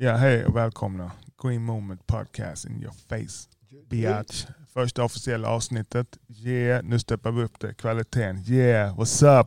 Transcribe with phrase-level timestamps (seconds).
[0.00, 1.10] Ja, hej och välkomna.
[1.42, 3.48] Green Moment Podcast in your face.
[3.90, 4.46] Biatch.
[4.74, 6.18] Första officiella avsnittet.
[6.28, 7.74] Yeah, nu steppar vi upp det.
[7.74, 8.44] Kvaliteten.
[8.46, 9.46] Yeah, what's up?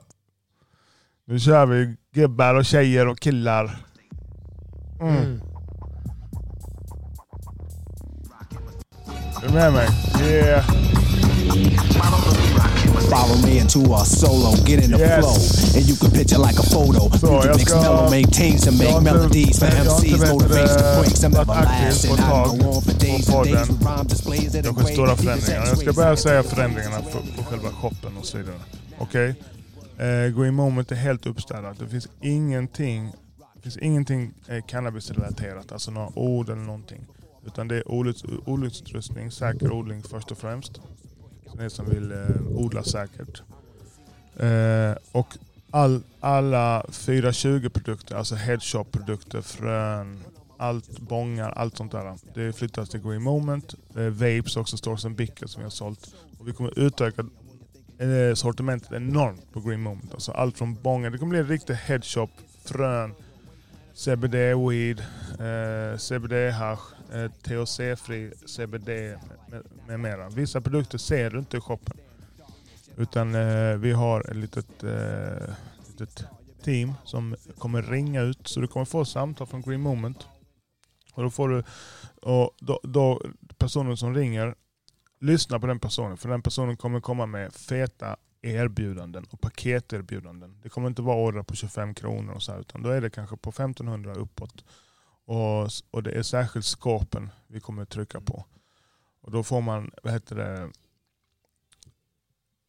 [1.25, 3.77] Nu kör vi gubbar och tjejer och killar.
[5.01, 5.41] Mm.
[9.43, 9.87] Är du med mig?
[10.21, 10.65] Yeah.
[13.11, 15.19] Follow me into a solo, get in the Yes.
[15.19, 15.35] flow,
[15.77, 17.01] and you can picture like a photo.
[17.19, 17.83] Så, jag mix ska-
[18.83, 23.67] jag melodies inte MCs, I'm varit aktiv på ett tag go på podden.
[24.65, 25.65] equate stora förändringar.
[25.67, 28.55] Jag ska börja säga förändringarna på, på själva shoppen och så vidare.
[28.99, 29.35] Okej?
[29.97, 31.79] Eh, Green Moment är helt uppstädat.
[31.79, 33.11] Det finns ingenting,
[33.55, 37.01] det finns ingenting eh, cannabisrelaterat, alltså några ord eller någonting.
[37.45, 40.71] Utan det är olycks- olycksutrustning, säker odling först och främst.
[41.59, 43.41] Ni som vill eh, odla säkert.
[44.37, 45.37] Eh, och
[45.71, 50.23] all, alla 420-produkter, alltså headshop-produkter, frön,
[50.57, 52.15] allt, bångar, allt sånt där.
[52.33, 53.75] Det flyttas till Green Moment.
[53.95, 56.15] Eh, vapes också, Stores and Bicker som vi har sålt.
[56.39, 57.25] Och vi kommer utöka
[57.97, 60.13] eh, sortimentet enormt på Green Moment.
[60.13, 62.29] Alltså allt från bångar, det kommer bli en riktig headshop,
[62.65, 63.13] frön,
[63.93, 64.99] CBD-weed,
[65.39, 66.79] eh, CBD-hash,
[67.13, 68.89] eh, THC-fri CBD
[69.49, 70.29] med, med mera.
[70.29, 71.97] Vissa produkter ser du inte i shoppen.
[72.97, 75.53] Utan eh, vi har ett litet, eh,
[75.87, 76.23] litet
[76.63, 78.47] team som kommer ringa ut.
[78.47, 80.27] Så du kommer få samtal från Green Moment.
[81.13, 81.63] Och då får du,
[82.21, 83.21] och då, då
[83.57, 84.55] personen som ringer,
[85.19, 86.17] lyssna på den personen.
[86.17, 90.59] För den personen kommer komma med feta erbjudanden och paketerbjudanden.
[90.61, 93.09] Det kommer inte vara order på 25 kronor och så här, utan då är det
[93.09, 94.65] kanske på 1500 uppåt.
[95.25, 98.45] Och, och det är särskilt skåpen vi kommer trycka på.
[99.21, 100.71] Och då får man, vad heter det,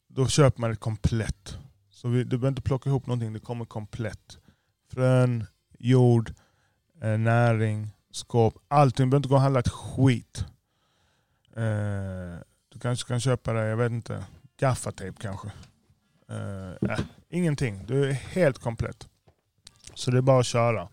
[0.07, 1.57] då köper man det komplett.
[1.89, 4.37] Så vi, du behöver inte plocka ihop någonting, det kommer komplett.
[4.89, 5.45] Frön,
[5.79, 6.33] jord,
[7.01, 9.05] eh, näring, skåp, allting.
[9.05, 10.45] Du behöver inte gå och handla ett skit.
[11.55, 14.25] Eh, du kanske kan köpa det, jag vet inte,
[14.59, 15.47] gaffatejp kanske.
[16.31, 16.99] Uh, äh,
[17.29, 19.07] ingenting, du är helt komplett.
[19.93, 20.89] Så det är bara att köra.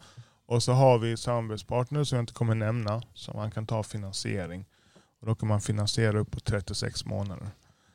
[0.47, 4.67] Och så har vi samarbetspartner som jag inte kommer nämna, som man kan ta finansiering.
[5.21, 7.49] Och då kan man finansiera upp på 36 månader.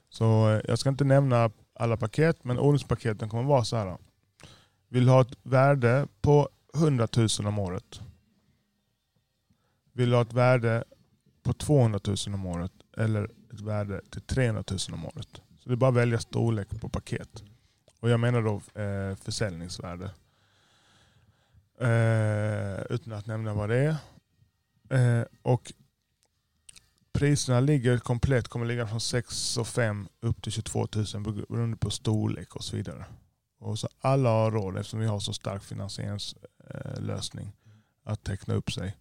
[0.09, 3.97] Så eh, jag ska inte nämna alla paket, men ordningspaketen kommer vara så här.
[4.89, 8.01] Vill du ha ett värde på 100 000 om året?
[9.93, 10.83] Vill du ha ett värde
[11.43, 12.71] på 200 000 om året?
[12.97, 13.23] Eller
[13.53, 15.41] ett värde till 300 000 om året?
[15.65, 17.43] Så det är bara att välja storlek på paket.
[17.99, 20.05] Och jag menar då eh, försäljningsvärde.
[21.79, 23.95] Eh, utan att nämna vad det är.
[24.89, 25.73] Eh, och
[27.11, 31.89] priserna ligger komplett, kommer ligga från 6 och 5 upp till 22 000 beroende på
[31.89, 33.05] storlek och så vidare.
[33.59, 37.51] Och så alla har råd eftersom vi har så stark finansieringslösning
[38.03, 38.97] att teckna upp sig.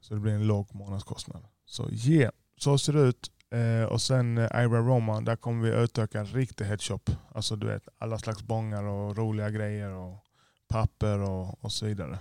[0.00, 1.44] Så det blir en låg månadskostnad.
[1.66, 3.30] Så yeah, så ser det ut.
[3.52, 7.10] Eh, och sen eh, Ira Roma, där kommer vi utöka en riktig headshop.
[7.34, 10.16] Alltså du vet alla slags bångar och roliga grejer och
[10.68, 12.18] papper och, och så vidare.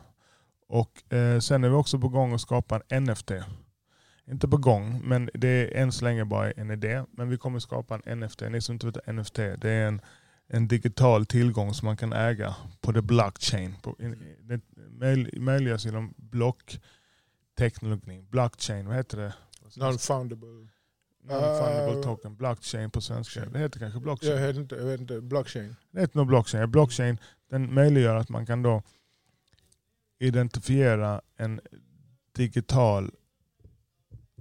[0.68, 3.32] Och eh, sen är vi också på gång att skapa en NFT.
[4.32, 7.04] Inte på gång, men det är än så länge bara en idé.
[7.12, 8.42] Men vi kommer skapa en NFT.
[8.42, 10.02] Ni som inte vet vad NFT det är en,
[10.48, 13.76] en digital tillgång som man kan äga på the blockchain.
[13.82, 14.62] På, in, det
[15.40, 18.22] möjliggörs genom blockteknologi.
[18.22, 19.34] Blockchain, vad heter det?
[19.76, 20.68] Non-foundable.
[21.24, 22.36] Non-fundable Uh, token.
[22.36, 23.46] Blockchain på svenska.
[23.46, 24.32] Det heter kanske blockchain.
[24.32, 25.22] Jag vet inte, jag vet inte.
[25.22, 25.76] Blockchain.
[25.92, 26.72] Det heter nog blockchain.
[26.72, 27.18] Blockchain
[27.50, 28.84] den möjliggör att man kan då
[30.20, 31.62] identifiera en
[32.36, 33.12] digital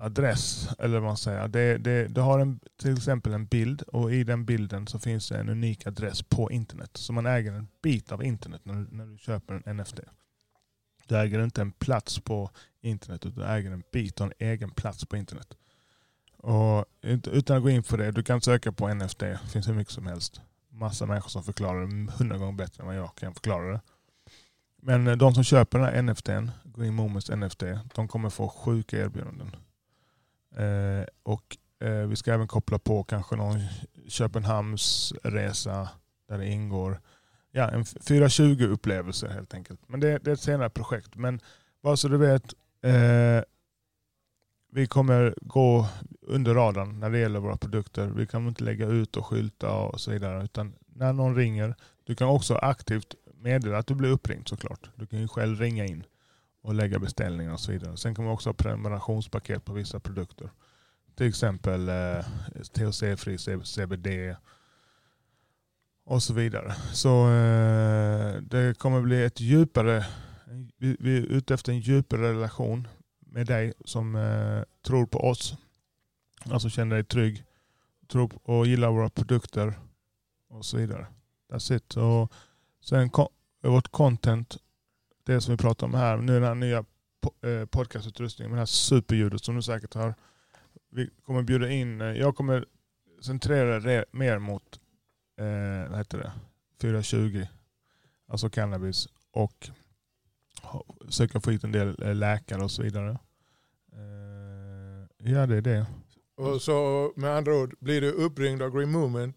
[0.01, 0.69] adress.
[0.79, 1.49] Eller vad man säger.
[1.49, 5.29] Det, det, du har en, till exempel en bild och i den bilden så finns
[5.29, 6.91] det en unik adress på internet.
[6.97, 10.01] Så man äger en bit av internet när, du- när du köper en NFT.
[11.07, 14.71] Du äger inte en plats på internet utan du äger en bit och en egen
[14.71, 15.57] plats på internet.
[16.43, 19.19] Och utan att gå in på det, du kan söka på NFT.
[19.19, 20.41] Det finns hur mycket som helst.
[20.71, 23.81] Massa människor som förklarar det hundra gånger bättre än vad jag kan förklara det.
[24.83, 27.63] Men eh, de som köper den här NFTn, Green Moments NFT,
[27.95, 29.57] de kommer få sjuka erbjudanden.
[30.57, 33.61] Eh, och eh, vi ska även koppla på kanske någon
[34.09, 35.89] Köpenhamnsresa
[36.29, 37.01] där det ingår
[37.53, 39.81] ja, en 420 upplevelse helt enkelt.
[39.87, 41.17] Men det, det är ett senare projekt.
[41.17, 41.41] Men
[41.83, 43.43] bara så du vet, eh,
[44.71, 45.87] vi kommer gå
[46.23, 48.07] under radarn när det gäller våra produkter.
[48.07, 50.45] Vi kan inte lägga ut och skylta och så vidare.
[50.45, 51.75] Utan när någon ringer,
[52.05, 54.91] du kan också aktivt meddela att du blir uppringd såklart.
[54.95, 56.05] Du kan ju själv ringa in
[56.63, 57.97] och lägga beställningar och så vidare.
[57.97, 60.51] Sen kommer vi också ha prenumerationspaket på vissa produkter.
[61.15, 62.25] Till exempel eh,
[62.73, 64.37] THC-fri CBD
[66.05, 66.75] och så vidare.
[66.93, 70.07] Så eh, det kommer bli ett djupare
[70.79, 72.89] Vi, vi är ute efter en djupare relation
[73.33, 75.55] med dig som eh, tror på oss.
[76.45, 77.45] Alltså känner dig trygg.
[78.09, 79.79] Tror på, och gillar våra produkter
[80.49, 81.07] och så vidare.
[81.53, 81.97] That's it.
[81.97, 82.33] Och
[82.85, 83.31] sen ko-
[83.63, 84.57] vårt content,
[85.25, 86.85] det som vi pratar om här, nu den här nya
[87.23, 90.15] po- eh, podcastutrustningen med det här superljudet som du säkert hör.
[90.91, 92.67] Vi kommer bjuda in, eh, jag kommer
[93.23, 94.81] centrera det mer mot
[95.39, 96.33] eh, vad heter det?
[96.81, 97.47] 420,
[98.29, 99.71] alltså cannabis och
[101.09, 103.19] söka få hit en del eh, läkare och så vidare.
[103.93, 105.87] Eh, ja det är det.
[106.37, 109.37] Och så med andra ord, blir du uppringd av Green Movement,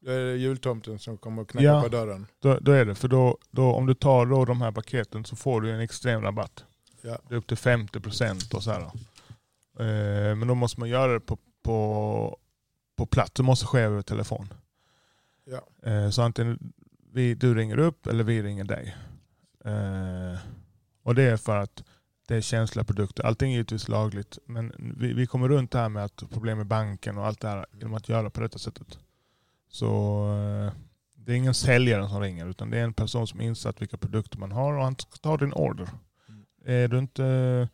[0.00, 1.82] då är det jultomten som kommer och knackar Ja.
[1.82, 2.26] på dörren.
[2.38, 5.36] Då, då är det, för då, då, om du tar då de här paketen så
[5.36, 6.64] får du en extrem rabatt.
[7.02, 7.18] Ja.
[7.28, 8.80] Det är upp till 50% och så här.
[9.78, 12.38] Eh, men då måste man göra det på, på,
[12.96, 13.30] på plats.
[13.34, 14.52] Det måste ske över telefon.
[15.44, 15.90] Ja.
[15.90, 16.72] Eh, så antingen
[17.12, 18.96] vi, du ringer upp eller vi ringer dig.
[19.64, 20.38] Eh,
[21.02, 21.84] och det är för att
[22.28, 23.24] det är känsliga produkter.
[23.24, 24.38] Allting är givetvis lagligt.
[24.46, 27.48] Men vi, vi kommer runt det här med att problem med banken och allt det
[27.48, 28.98] här genom att göra på detta sättet.
[29.68, 29.86] Så
[30.36, 30.72] eh,
[31.14, 34.38] det är ingen säljare som ringer utan det är en person som insatt vilka produkter
[34.38, 35.88] man har och han ska ta din order.
[36.28, 36.44] Mm.
[36.64, 37.68] Är du inte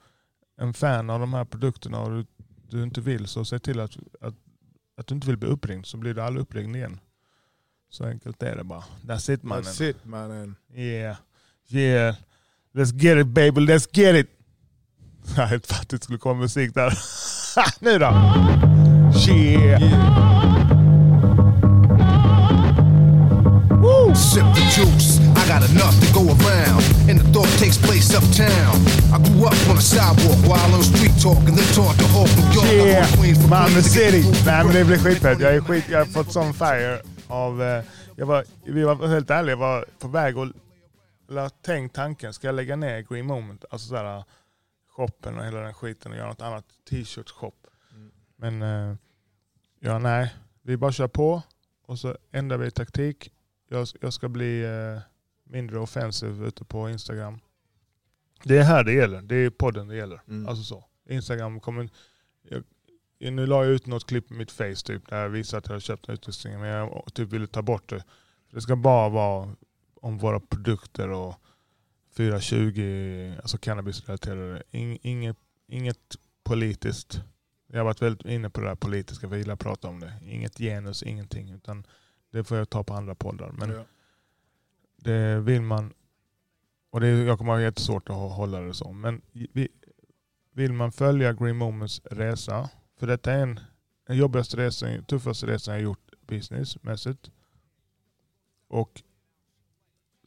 [0.56, 2.26] en fan av de här produkterna och du,
[2.68, 4.34] du inte vill så se till att, att,
[4.96, 7.00] att du inte vill bli uppringd så blir du aldrig uppringd igen.
[7.90, 8.84] Så enkelt är det bara.
[9.02, 9.64] That's it mannen.
[9.64, 10.56] That's it mannen.
[10.74, 11.16] Yeah.
[11.68, 12.16] Yeah.
[12.74, 14.26] Let's get it baby, let's get it.
[15.36, 16.98] Jag helt fattigt skulle komma musik där.
[17.80, 18.06] nu då.
[19.32, 19.82] Yeah.
[24.14, 26.82] Sip the juice, I got enough to go around.
[27.08, 28.74] And the thought takes place uptown.
[29.14, 32.26] I grew up on the sidewalk while on street talk and then taught the whole
[32.26, 32.86] New York.
[32.86, 34.22] Yeah, Malmö to City.
[34.46, 35.40] Nej men det blir skitfett.
[35.40, 37.62] Jag, är skit, jag har fått sån fire av...
[37.62, 37.84] eh,
[38.16, 40.46] Jag var, vi var helt ärliga, jag var på väg och
[41.28, 43.64] la tänkt tanken, ska jag lägga ner Green Moment?
[43.70, 44.24] Alltså sådär
[44.88, 47.52] shoppen och hela den skiten och göra något annat t-shirt shop.
[47.92, 48.10] Mm.
[48.36, 48.96] Men eh,
[49.80, 50.34] ja, nej.
[50.62, 51.42] Vi bara kör på
[51.86, 53.32] och så ändrar vi taktik.
[53.68, 55.00] Jag, jag ska bli eh,
[55.44, 57.40] mindre offensiv ute på Instagram.
[58.44, 59.22] Det är här det gäller.
[59.22, 60.20] Det är podden det gäller.
[60.28, 60.48] Mm.
[60.48, 60.84] Alltså så.
[61.08, 61.88] Instagram kommer...
[62.42, 62.64] Jag,
[63.32, 65.72] nu la jag ut något klipp med mitt face typ, där jag visade att jag
[65.72, 68.04] hade köpt en utrustning men jag typ ville ta bort det.
[68.50, 69.56] Det ska bara vara
[70.02, 71.34] om våra produkter och
[72.16, 74.62] 420, alltså cannabisrelaterade.
[74.70, 75.36] In, inget,
[75.66, 77.20] inget politiskt.
[77.66, 80.00] Jag har varit väldigt inne på det där politiska, för jag gillar att prata om
[80.00, 80.12] det.
[80.22, 81.50] Inget genus, ingenting.
[81.50, 81.86] Utan
[82.30, 83.52] det får jag ta på andra poddar.
[83.52, 83.84] Men Ja.
[84.96, 85.92] det vill man,
[86.90, 89.68] och det, jag kommer ha jättesvårt att hålla det så, men vi,
[90.52, 93.60] vill man följa Green Moments resa, för detta är en,
[94.06, 97.30] den jobbigaste resan, tuffaste resan jag gjort businessmässigt,
[98.68, 99.02] och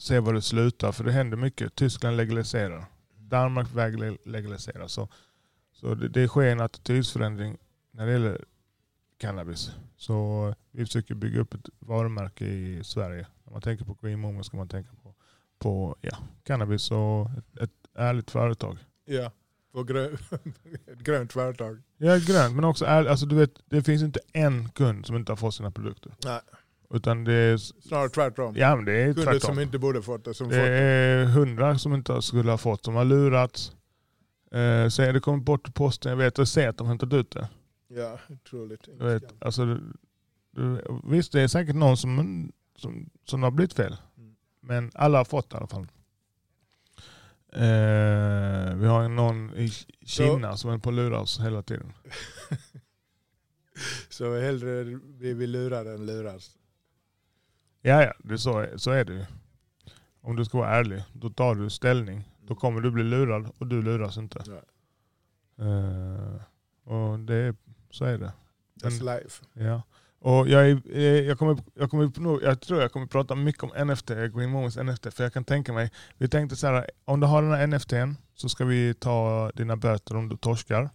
[0.01, 1.75] se var det slutar, för det händer mycket.
[1.75, 2.86] Tyskland legaliserar,
[3.18, 5.09] Danmark väg le- legaliserar, så,
[5.74, 7.57] så det, det sker en attitydsförändring
[7.92, 8.45] när det gäller
[9.18, 9.71] cannabis.
[9.98, 13.27] Så vi försöker bygga upp ett varumärke i Sverige.
[13.44, 15.13] När man tänker på Green Moment ska man tänka på,
[15.59, 18.77] på ja, cannabis och ett, ett ärligt företag.
[19.06, 19.31] Ja,
[19.74, 20.06] och grö
[20.88, 21.81] ett grönt företag.
[21.98, 23.09] Ja, grönt men också ärligt.
[23.12, 26.13] Alltså, du vet, det finns inte en kund som inte har fått sina produkter.
[26.25, 26.42] Nej,
[26.93, 28.53] Utan det är, snarare tvärtom.
[28.57, 29.39] ja, men det är Kunder tvärtom.
[29.39, 30.77] som inte borde fått det, som Det fått det.
[30.77, 33.71] är hundra som inte skulle ha fått, som har lurats.
[34.51, 37.13] Eh, säger det kommer bort till posten, jag vet och ser att de har hämtat
[37.13, 37.50] ut det.
[37.88, 38.88] Ja, otroligt.
[39.00, 39.81] Du vet, alltså, du,
[40.51, 43.98] du, visst, det är säkert någon som, som, som har blivit fel.
[44.17, 44.36] Mm.
[44.62, 45.88] Men alla har fått det i alla fall.
[47.53, 49.71] Eh, vi har någon i
[50.05, 51.93] Kina som är på att lura oss hela tiden.
[54.10, 56.51] Så hellre blir vi lurade än luras.
[57.81, 59.25] Ja, ja det är så, så är det ju.
[60.21, 62.29] Om du ska vara ärlig, då tar du ställning.
[62.41, 64.39] Då kommer du bli lurad och du luras inte.
[65.59, 66.41] Eh,
[66.83, 67.55] och det är,
[67.89, 68.33] så är det.
[68.83, 69.43] That's Men- life.
[69.53, 69.81] Ja.
[70.19, 73.88] Och jag, är, eh, jag, kommer, jag, kommer, jag tror jag kommer prata mycket om
[73.88, 77.27] NFT, Green Moments NFT, för jag kan tänka mig, vi tänkte så här, om du
[77.27, 80.89] har den här NFTn så ska vi ta dina böter om du torskar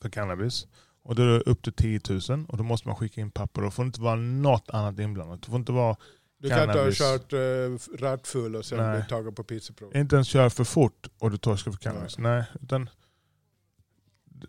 [0.00, 0.66] för cannabis.
[1.04, 3.60] Och då är det upp till 10 000 och då måste man skicka in papper
[3.60, 5.42] och det får inte vara något annat inblandat.
[5.42, 5.96] Det får inte vara,
[6.38, 6.98] Du kan inte ha Cannabis.
[6.98, 9.00] kört uh, rattfull och sen Nej.
[9.00, 9.96] bli tagen på pizzaprov.
[9.96, 12.18] inte ens köra för fort och du torskar för cannabis.
[12.18, 12.44] Nej.
[12.62, 12.90] utan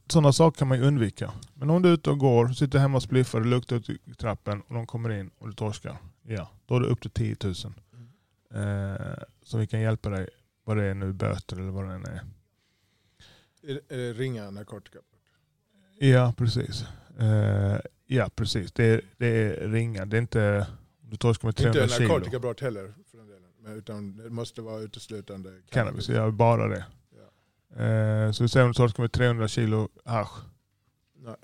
[0.07, 1.33] sådana saker kan man ju undvika.
[1.53, 4.13] Men om du är ute och går, sitter hemma och spliffar, det luktar ut i
[4.17, 5.97] trappen och de kommer in och du torskar.
[6.23, 7.53] Ja, då är det upp till 10 000.
[8.53, 10.29] Eh, så vi kan hjälpa dig,
[10.63, 12.21] vad det är nu, böter eller vad det än är.
[13.63, 14.99] Är- är det Ringa narkotika.
[15.99, 16.85] Ja, precis.
[17.19, 18.71] Eh, ja, precis.
[18.71, 20.05] Det det är ringa.
[20.05, 20.67] Det är inte,
[21.01, 22.07] du torskar med 300 Inte kilo.
[22.07, 23.41] narkotikabrott heller för den delen.
[23.63, 26.85] Men Utan det måste vara uteslutande Cannabis, jag gör bara det.
[27.77, 27.83] Ja.
[27.83, 30.31] Eh, så vi säger om du torskar med 300 kilo hasch.
[31.19, 31.35] Nej.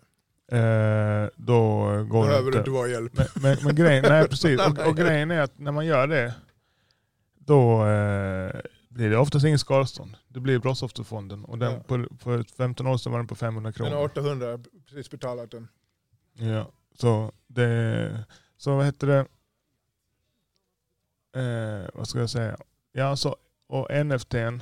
[0.62, 2.52] Eh, då går det Behöver inte.
[2.52, 3.12] du inte vara hjälp.
[3.18, 4.60] Men, men, men grejen, nej, precis.
[4.68, 6.34] Och, och grejen är att när man gör det,
[7.40, 8.62] då eh,
[8.94, 10.18] blir det oftast ingen skadestånd.
[10.28, 11.46] Det blir Brottsofferfonden.
[11.46, 11.80] Och den, Ja.
[11.80, 14.06] på, för 15 år sedan var den på 500 Men kronor.
[14.06, 15.68] 800 har precis betalat den.
[16.34, 18.26] Ja, så det,
[18.58, 19.20] så vad heter det,
[21.36, 22.58] eh, vad ska jag säga?
[22.92, 23.36] Ja, så,
[23.68, 24.62] och NFTn,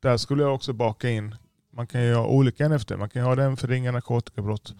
[0.00, 1.34] där skulle jag också baka in,
[1.70, 4.74] man kan ju ha olika NFT, man kan ha den för ringa narkotikabrott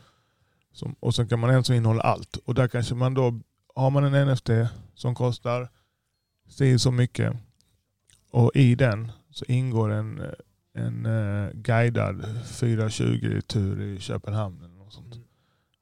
[0.72, 2.36] som, och sen kan man ha en som innehåller allt.
[2.36, 3.40] Och där kanske man då,
[3.74, 4.50] har man en NFT
[4.94, 5.68] som kostar
[6.48, 7.36] si så mycket
[8.30, 10.22] och i den så ingår en,
[10.72, 15.14] en eh, guidad 420-tur i Köpenhamn eller något sånt.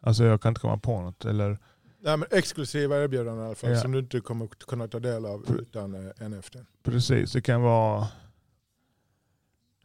[0.01, 1.25] Alltså jag kan inte komma på något.
[1.25, 1.59] Eller,
[2.01, 3.81] Nej, men exklusiva erbjudanden i alla fall Ja.
[3.81, 6.57] som du inte kommer kunna ta del av utan eh, NFT.
[6.83, 8.09] precis, det kan vara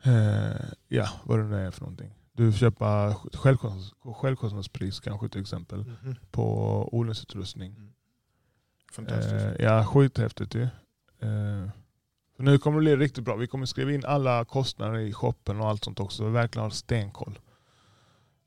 [0.03, 2.13] eh, ja, vad det nu är för någonting.
[2.33, 6.15] Du köper självkostnads, självkostnadspris kanske till exempel Mhm.
[6.31, 7.93] på odlingsutrustning.
[8.91, 9.33] Fantastiskt.
[9.33, 10.63] Eh, ja, skithäftigt ju.
[11.19, 11.69] Eh,
[12.41, 13.36] för nu kommer det bli riktigt bra.
[13.36, 16.25] Vi kommer skriva in alla kostnader i shoppen och allt sånt också.
[16.25, 17.39] Vi verkligen har stenkoll.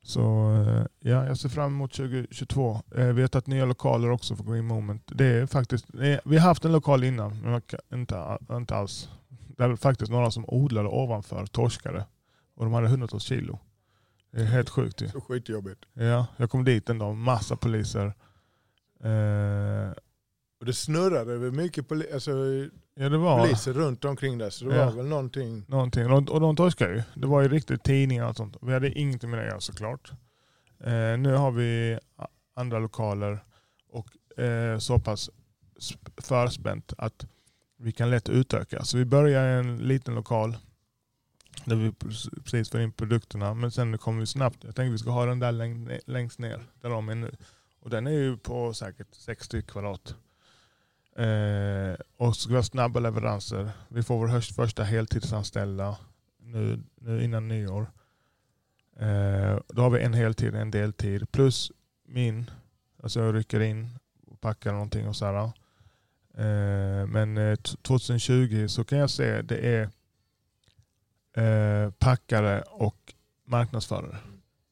[0.01, 2.81] Så eh, ja, jag ser fram emot 2022.
[2.95, 5.03] Eh, vi har tagit nya lokaler också för Green Moment.
[5.05, 5.85] Det är faktiskt,
[6.25, 7.61] vi har haft en lokal innan, men
[7.93, 9.09] inte, inte alls.
[9.57, 12.05] Det är faktiskt några som odlade ovanför torskare.
[12.55, 13.59] Och de hade hundratals kilo.
[14.31, 15.09] Det är helt sjukt ju.
[15.09, 15.85] Så skitjobbigt.
[15.93, 18.13] Ja, jag kom dit en dag, massa poliser.
[19.03, 19.91] Eh,
[20.65, 22.31] Och det snurrade väl mycket poli- alltså,
[22.95, 24.85] ja, det var poliser runt omkring där så det Ja.
[24.85, 25.63] var väl någonting.
[25.67, 26.11] någonting.
[26.11, 27.03] Och, och de torskade ju.
[27.15, 28.57] Det var ju riktigt tidningar och sånt.
[28.61, 30.11] Vi hade ingenting med det att göra såklart.
[30.79, 31.99] Eh, nu har vi
[32.55, 33.39] andra lokaler
[33.89, 35.29] och eh, så pass
[35.79, 37.25] sp- förspänt att
[37.77, 38.83] vi kan lätt utöka.
[38.83, 40.57] Så vi börjar i en liten lokal
[41.65, 43.53] där vi pre- precis får in produkterna.
[43.53, 44.63] Men sen kommer vi snabbt.
[44.63, 47.35] Jag tänkte vi ska ha den där läng- längst ner där de är nu.
[47.81, 50.15] Och den är ju på säkert 60 kvadrat.
[51.15, 53.71] Eh, och så ska vi ha snabba leveranser.
[53.87, 55.97] Vi får vår första heltidsanställda
[56.39, 57.91] nu, nu innan nyår.
[58.99, 61.71] Eh, då har vi en heltid, en deltid plus
[62.07, 62.49] min.
[63.03, 63.89] Alltså jag rycker in
[64.27, 65.51] och packar någonting och sådär.
[66.37, 69.89] Eh, men eh, t- 2020 så kan jag se det är
[71.43, 73.13] eh, packare och
[73.45, 74.17] marknadsförare.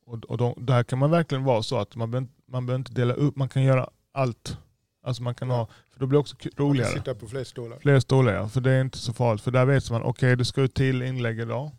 [0.06, 2.94] Och, och de, där kan man verkligen vara så att man behöver, man behöver inte
[2.94, 4.58] dela upp, man kan göra allt.
[5.04, 5.68] Alltså man kan ha,
[6.04, 6.92] då blir det också Man roligare.
[6.94, 7.80] sitta på fler stolar.
[7.80, 9.44] Fler stolar ja, för det är inte så farligt.
[9.44, 11.72] För där vet man, okej det ska ut till inlägg idag.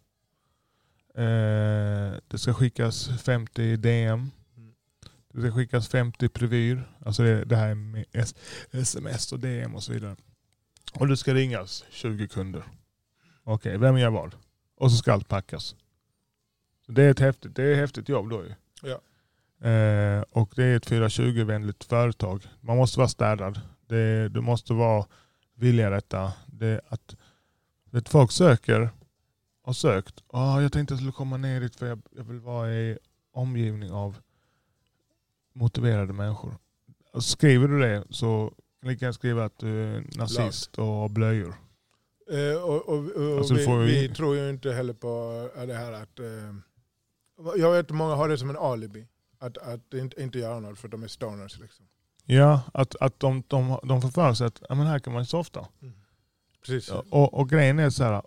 [1.14, 4.31] Eh, det ska skickas 50 DM.
[5.33, 6.90] Det ska skickas 50 prevyr.
[7.04, 8.35] Alltså det, det här med S-
[8.71, 10.16] sms och DM och så vidare.
[10.95, 12.62] Och det ska ringas 20 kunder.
[13.45, 14.35] Okej, vem gör vad?
[14.76, 15.75] Och så ska allt packas.
[16.87, 18.54] Så det är ett häftigt, det är ett häftigt jobb då ju.
[18.83, 19.00] Ja.
[19.69, 22.43] Eh, och det är ett 420-vänligt företag.
[22.61, 23.61] Man måste vara städad.
[23.87, 25.07] Det, du måste vara
[25.55, 26.33] vilja detta.
[26.47, 27.17] Det, att,
[27.91, 28.91] vet, folk söker,
[29.62, 30.25] har sökt.
[30.26, 32.99] Ah, jag tänkte att jag skulle komma ner dit för jag, jag vill vara i
[33.33, 34.17] omgivning av
[35.55, 36.55] motiverade människor.
[37.12, 41.55] Och skriver du det så kan du skriva att du är nazist och har blöjor.
[42.31, 45.09] Eh, och, och, och Alltså, vi, ju- vi tror ju inte heller på
[45.57, 46.19] eh, det här att...
[46.19, 46.55] Eh,
[47.57, 49.07] jag vet att många har det som en alibi.
[49.38, 51.59] Att, att inte, inte göra något för att de är stoners.
[51.61, 51.87] Liksom.
[52.26, 55.26] Ja, att, att de, de, de får för sig att ja, men här kan man
[55.26, 55.66] softa.
[56.66, 56.88] Precis.
[56.88, 58.23] Ja, och, och grejen är så här,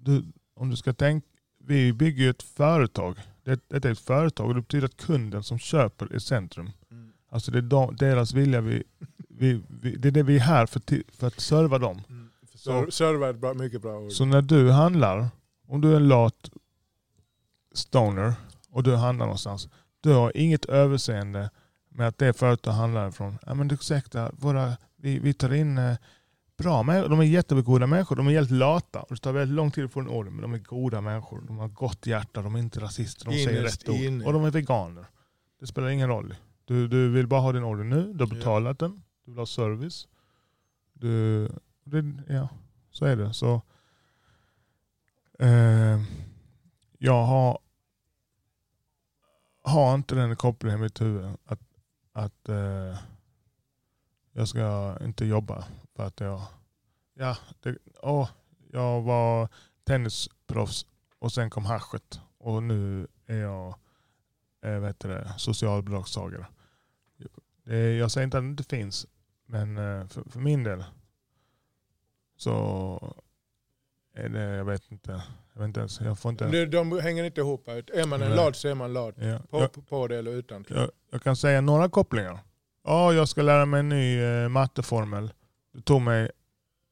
[0.00, 0.24] du,
[0.54, 1.26] om du ska tänka,
[1.58, 3.18] vi bygger ju ett företag.
[3.44, 6.70] Det, det är ett företag och det betyder att kunden som köper är centrum.
[6.90, 7.12] Mm.
[7.30, 8.82] Alltså det är de, deras vilja, vi,
[9.28, 10.82] vi, vi, det är det vi är här för,
[11.16, 12.02] för att serva dem.
[12.08, 12.30] Mm.
[12.54, 14.12] Så- Serva är bra, mycket bra ord.
[14.12, 15.28] Så när du handlar,
[15.68, 16.50] om du är en lat
[17.74, 18.34] stoner
[18.70, 19.68] och du handlar någonstans,
[20.00, 21.50] du har inget överseende
[21.94, 23.38] med att det företag handlar ifrån.
[23.46, 25.96] Ja men ursäkta, våra, vi, vi tar in eh,
[26.56, 29.02] bra människor, de är jättegoda människor, de är helt lata.
[29.02, 31.40] Och det tar väldigt lång tid att få en order, men de är goda människor.
[31.46, 33.96] De har gott hjärta, de är inte rasister, de säger Innerst rätt ord.
[33.96, 34.24] inne.
[34.24, 35.06] Och de är veganer.
[35.60, 36.34] Det spelar ingen roll.
[36.64, 38.34] Du, du vill bara ha din order nu, du har Ja.
[38.34, 40.08] betalat den, du vill ha service.
[40.92, 41.48] Du,
[41.84, 42.48] det, ja,
[42.90, 43.34] så är det.
[43.34, 43.62] Så
[45.38, 46.02] eh,
[46.98, 47.58] jag har,
[49.62, 51.60] har inte den kopplingen i mitt huvud att,
[52.14, 52.98] att eh,
[54.32, 56.42] jag ska inte jobba för att jag,
[57.14, 58.28] ja, det, åh,
[58.70, 59.48] jag var
[59.84, 60.86] tennisproffs
[61.18, 63.74] och sen kom haschet och nu är jag
[64.60, 66.46] eh, vad heter det, socialbidragstagare.
[67.64, 69.06] Det, jag säger inte att det inte finns,
[69.46, 70.84] men eh, för, för min del
[72.36, 73.16] så
[74.12, 75.22] är det, jag vet inte.
[75.54, 76.46] Jag vet inte ens, jag får inte...
[76.48, 77.68] De, de hänger inte ihop.
[77.68, 78.36] Är man en Nej.
[78.36, 79.14] lad så är man lad.
[79.18, 79.38] Ja.
[79.50, 80.64] På, Jag, på, det eller utan.
[80.68, 82.38] jag, jag kan säga några kopplingar.
[82.84, 85.32] Ja, jag ska lära mig en ny eh, matteformel.
[85.74, 86.30] Det tog mig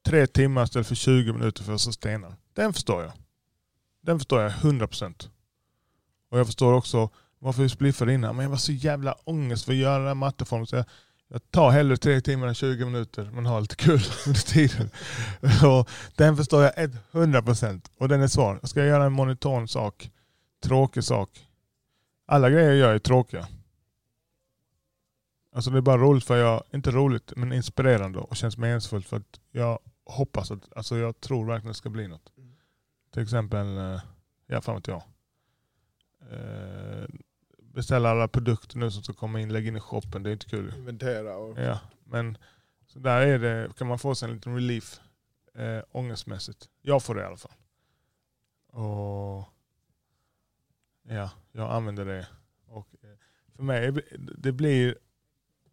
[0.06, 2.36] tre timmar istället för 20 minuter för att förstå stenar.
[2.54, 3.12] Den förstår jag.
[4.02, 5.28] Den förstår jag 100%.
[6.30, 8.36] Och jag förstår också varför vi spliffade innan.
[8.36, 10.66] Men jag var så jävla ångest för att göra den här matteformeln.
[10.66, 10.84] Så jag,
[11.32, 14.90] jag tar hellre tre timmar än 20 minuter men har lite kul under tiden.
[15.70, 16.72] Och den förstår jag
[17.12, 18.60] 100% och den är svår.
[18.62, 20.10] Ska jag göra en monoton sak,
[20.62, 21.48] tråkig sak.
[22.26, 23.48] Alla grejer jag gör är tråkiga.
[25.54, 29.16] Alltså det är bara roligt för jag, inte roligt men inspirerande och känns meningsfullt för
[29.16, 32.32] att jag hoppas att, alltså jag tror verkligen det ska bli något.
[32.38, 32.52] Mm.
[33.12, 34.00] Till exempel, eh,
[34.46, 35.02] ja fan vet jag.
[37.72, 40.46] Beställa alla produkter nu som ska komma in, lägga in i shoppen, det är inte
[40.48, 40.74] kul.
[40.76, 41.58] Inventera och...
[41.58, 42.38] Ja, men
[42.86, 45.00] så där är det, kan man få sig en liten relief
[45.54, 46.68] eh, ångestmässigt.
[46.82, 47.52] Jag får det i alla fall.
[48.66, 49.48] Och
[51.02, 52.26] ja, jag använder det.
[52.66, 53.10] Och eh,
[53.56, 53.92] för mig,
[54.38, 54.98] det- blir,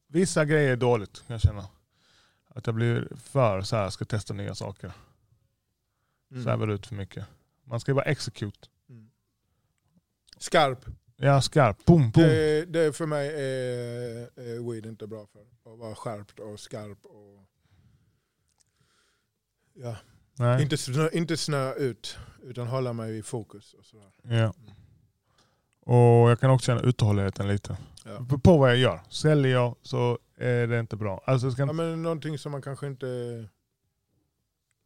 [0.07, 1.67] vissa grejer är dåligt kan jag känna.
[2.47, 4.91] Att jag blir för så här, ska testa nya saker.
[6.31, 6.43] Mm.
[6.43, 7.25] Svävar ut för mycket.
[7.63, 8.69] Man ska ju bara execute.
[8.89, 9.09] Mm.
[10.37, 10.85] Skarp.
[11.21, 11.85] Ja, skarp.
[11.85, 12.23] Boom, boom.
[12.23, 15.71] Det, det för mig är, är weed inte bra för.
[15.71, 17.05] Att vara skärpt och skarp.
[17.05, 17.45] Och,
[19.73, 19.97] ja.
[20.35, 20.63] Nej.
[20.63, 23.73] inte, snö, inte snö ut, utan hålla mig i fokus.
[23.73, 24.11] Och sådär.
[24.23, 24.53] Ja.
[25.81, 27.77] Och jag kan också känna uthålligheten lite.
[28.05, 28.25] Ja.
[28.43, 29.01] På- vad jag gör.
[29.09, 31.21] Säljer jag så är det inte bra.
[31.25, 33.49] Alltså ska, Ja, men någonting som man kanske inte...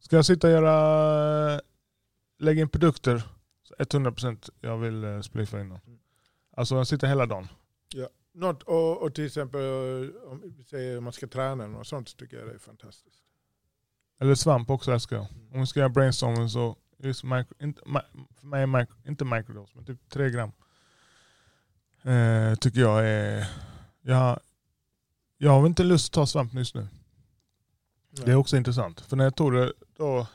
[0.00, 1.60] ska jag sitta och göra,
[2.38, 3.22] lägga in produkter,
[3.62, 5.80] så 100% jag vill uh, spliffa in dem.
[6.54, 6.60] Mm.
[6.60, 7.48] Alltså jag sitter hela dagen.
[8.32, 9.60] Något, och, och till exempel
[10.26, 13.22] om säger man ska träna något sånt så tycker jag det är fantastiskt.
[14.20, 15.26] Eller svamp också älskar jag.
[15.52, 17.82] Om vi ska göra brainstorming så, just micro, inte,
[18.34, 20.52] för mig är micro, inte microdose, men typ 3 gram.
[22.02, 23.50] Eh, tycker jag är...
[24.02, 24.40] Jag,
[25.36, 26.88] jag har inte lust att ta svamp just nu.
[28.10, 29.00] Det är också intressant.
[29.00, 30.26] För när jag tog det då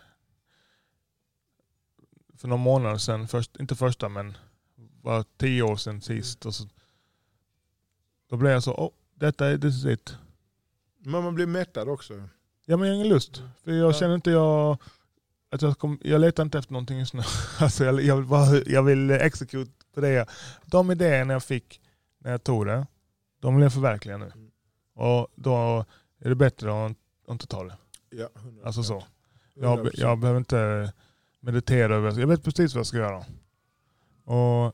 [2.38, 4.38] för några månader sedan, först, inte första men
[5.10, 6.46] var tio år sedan sist.
[6.46, 6.64] Och så,
[8.30, 10.18] då blev jag så, oh, detta är this is it.
[11.00, 12.14] Men man blir mättad också.
[12.66, 13.44] Ja men jag har ingen lust.
[13.64, 13.94] För jag Ja.
[13.94, 14.78] känner inte jag,
[15.52, 17.22] att jag, kom, jag letar inte efter någonting just nu.
[17.60, 20.26] Alltså jag, jag, vill bara, jag vill execute på det.
[20.66, 21.82] De idéerna jag fick
[22.20, 22.88] när jag tog det,
[23.40, 24.26] de vill jag förverkliga nu.
[24.26, 24.52] Mm.
[24.96, 25.86] Och då
[26.20, 26.94] är det bättre att
[27.30, 27.78] inte ta det.
[28.10, 28.66] Ja, 100%.
[28.66, 29.04] Alltså så.
[29.54, 29.92] Jag, 100%.
[29.94, 30.94] jag behöver inte
[31.40, 33.26] meditera över Jag vet precis vad jag ska göra.
[34.24, 34.74] Och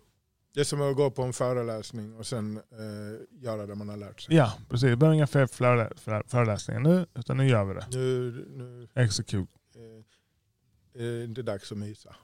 [0.56, 3.98] Det är som att gå på en föreläsning och sen eh, göra det man har
[3.98, 4.36] lärt sig.
[4.36, 4.90] ja, precis.
[4.90, 7.88] Jag behöver inga fler förelä- förelä- föreläsningar nu, utan nu gör vi det.
[7.92, 9.52] Nu, nu Execute.
[9.76, 12.16] eh, är det inte dags att mysa.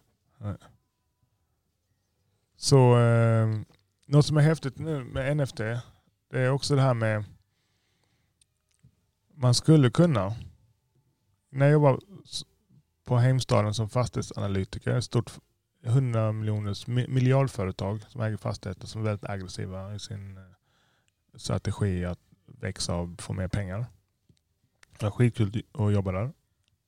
[2.55, 3.59] Så eh,
[4.05, 5.57] något som är häftigt nu med NFT,
[6.29, 7.23] det är också det här med
[9.35, 10.35] man skulle kunna,
[11.49, 12.43] när jag s-
[13.03, 15.31] på Heimstaden som fastighetsanalytiker, ett stort
[15.83, 20.43] 100 miljoners mi- miljardföretag som äger fastigheter som är väldigt aggressiva i sin eh,
[21.35, 23.85] strategi att växa och få mer pengar.
[24.99, 26.31] Det var skitkul att jobba där.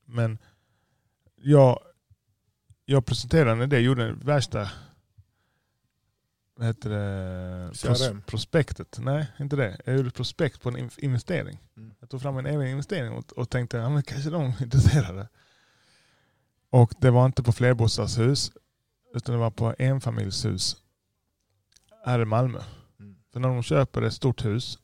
[0.05, 0.37] Men
[1.35, 1.79] jag,
[2.85, 4.71] jag presenterade en idé, gjorde värsta
[6.55, 7.71] vad heter det?
[7.83, 8.99] Pros, prospektet.
[9.01, 9.81] Nej, inte det.
[9.85, 11.59] Jag gjorde prospekt på en in- investering.
[11.77, 11.95] Mm.
[11.99, 15.29] Jag tog fram en egen investering och, och tänkte ja, men kanske de är intresserade.
[16.69, 18.51] Och det var inte på flerbostadshus
[19.13, 20.77] utan det var på enfamiljshus
[22.05, 22.59] här i Malmö.
[22.99, 23.15] Mm.
[23.33, 24.79] För när de köper ett stort hus,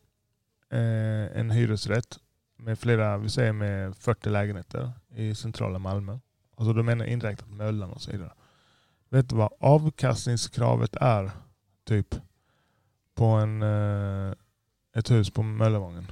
[0.69, 2.19] eh, en hyresrätt
[2.57, 6.19] med flera, vi säger med 40 lägenheter i centrala Malmö.
[6.55, 8.33] Alltså då menar inräknat Möllan och så vidare.
[9.09, 11.31] Vet du vad avkastningskravet är
[11.83, 12.15] typ
[13.15, 14.33] på en, eh,
[14.95, 16.11] ett hus på Möllevången?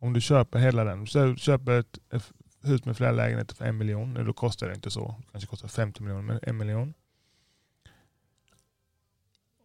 [0.00, 3.78] Om du köper hela den, så köper ett, ett hus med flera lägenheter för en
[3.78, 6.94] miljon, nu då kostar det inte så, det kanske kostar 50 miljoner, men en miljon.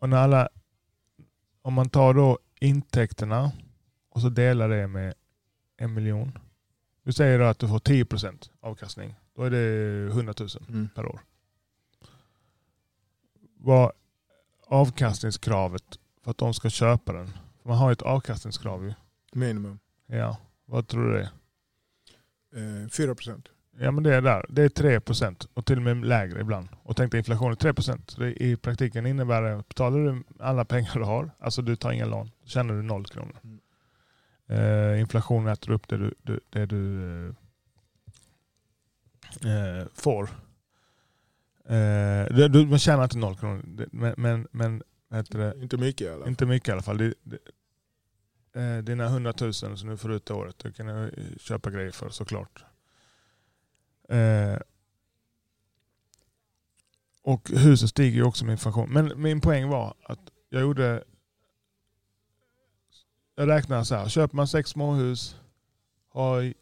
[0.03, 0.49] Och när alla,
[1.61, 3.51] om man tar då intäkterna
[4.09, 5.13] och så delar det med
[5.77, 6.39] en miljon.
[7.03, 9.15] Du säger då att du får 10% avkastning.
[9.35, 10.89] Då är det 100 000 Mm.
[10.95, 11.21] per år.
[13.57, 13.91] Vad
[14.67, 17.29] avkastningskravet för att de ska köpa den?
[17.63, 18.93] Man har ju ett avkastningskrav ju.
[19.33, 19.79] Minimum.
[20.05, 21.29] Ja, vad tror du det
[22.53, 22.83] är?
[22.83, 23.49] Eh, 4 procent.
[23.79, 24.45] Ja men det är där.
[24.49, 26.67] Det är 3% och till och med lägre ibland.
[26.83, 28.01] Och tänk dig inflation är 3%.
[28.12, 31.91] Så det i praktiken innebär det, betalar du alla pengar du har, alltså du tar
[31.91, 33.36] inga lån, då tjänar du noll kronor.
[33.43, 33.59] Mm.
[34.47, 37.03] Eh, inflationen äter upp det du, du, det du
[39.43, 40.23] eh, eh, får.
[41.65, 44.83] Eh, det, du, man tjänar inte noll kronor, Det- men, men, men
[45.29, 45.53] det?
[45.62, 46.29] Inte mycket i alla fall.
[46.29, 46.97] inte mycket i alla fall.
[46.97, 47.38] Det, det,
[48.62, 51.71] eh, dina 100 000 som du får ut i året, det kan du eh, köpa
[51.71, 52.65] grejer för såklart.
[54.09, 54.57] Eh,
[57.23, 58.89] och huset stiger ju också med inflation.
[58.89, 61.03] Men min poäng var att jag gjorde...
[63.35, 64.09] Jag räknar så här.
[64.09, 65.35] Köper man sex småhus,
[66.09, 66.53] har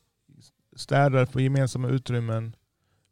[0.75, 2.55] städare på gemensamma utrymmen,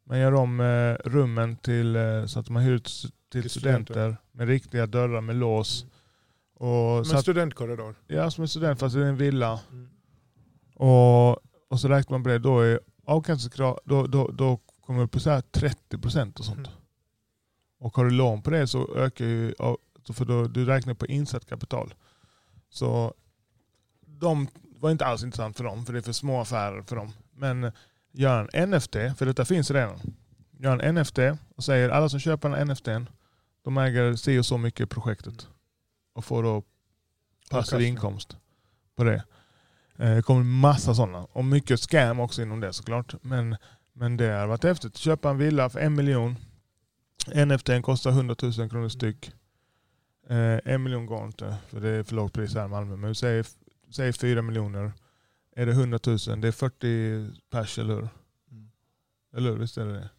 [0.03, 3.11] man gör om eh, rummen till, eh, så att man hyr till
[3.41, 3.93] Till studenter.
[3.93, 5.85] studenter med riktiga dörrar med lås.
[6.53, 7.95] Och så att, studentkorridor.
[8.07, 9.59] ja, som en student fast är en villa.
[9.71, 9.89] Mm.
[10.75, 11.31] Och,
[11.69, 15.19] och så räknar man på det, då är avkastningskrav, då, då, då kommer upp på
[15.19, 16.57] så här 30% och sånt.
[16.57, 16.71] Mm.
[17.79, 19.53] Och har du lån på det så ökar ju,
[20.13, 21.93] för då, du räknar på insatt kapital.
[22.69, 23.13] Så
[24.05, 27.13] de var inte alls intressant för dem, för det är för små affärer för dem.
[27.31, 27.71] Men
[28.11, 29.99] gör en NFT, för detta finns redan.
[30.59, 31.19] Gör en NFT
[31.55, 32.87] och säger alla som köper en NFT,
[33.63, 35.47] de äger si och så mycket i projektet.
[36.13, 36.63] Och får då
[37.49, 38.37] passiv inkomst
[38.95, 39.23] på det.
[39.99, 41.19] Eh, Det kommer massa sådana.
[41.23, 43.15] Och mycket scam också inom det såklart.
[43.21, 43.55] Men,
[43.93, 44.97] men det har varit häftigt.
[44.97, 46.35] Köpa en villa för en miljon.
[47.45, 49.31] NFT kostar 100 000 kronor styck.
[50.29, 52.95] Eh, en miljon går inte för det är för lågt pris här i Malmö.
[52.95, 53.43] Men säg,
[53.91, 54.91] säg 4 miljoner.
[55.55, 58.09] Är det 100 000, det är 40 pers eller hur?
[58.51, 58.71] Mm.
[59.35, 59.57] Eller hur?
[59.57, 60.09] Visst är det det?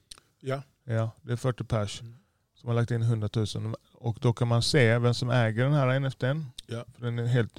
[0.41, 0.63] Ja.
[0.85, 2.17] Ja, det är 40 pers Mm.
[2.55, 3.75] som har lagt in 100 000.
[3.93, 6.45] Och då kan man se vem som äger den här NFTn.
[6.67, 6.85] Ja.
[6.95, 7.59] För den är helt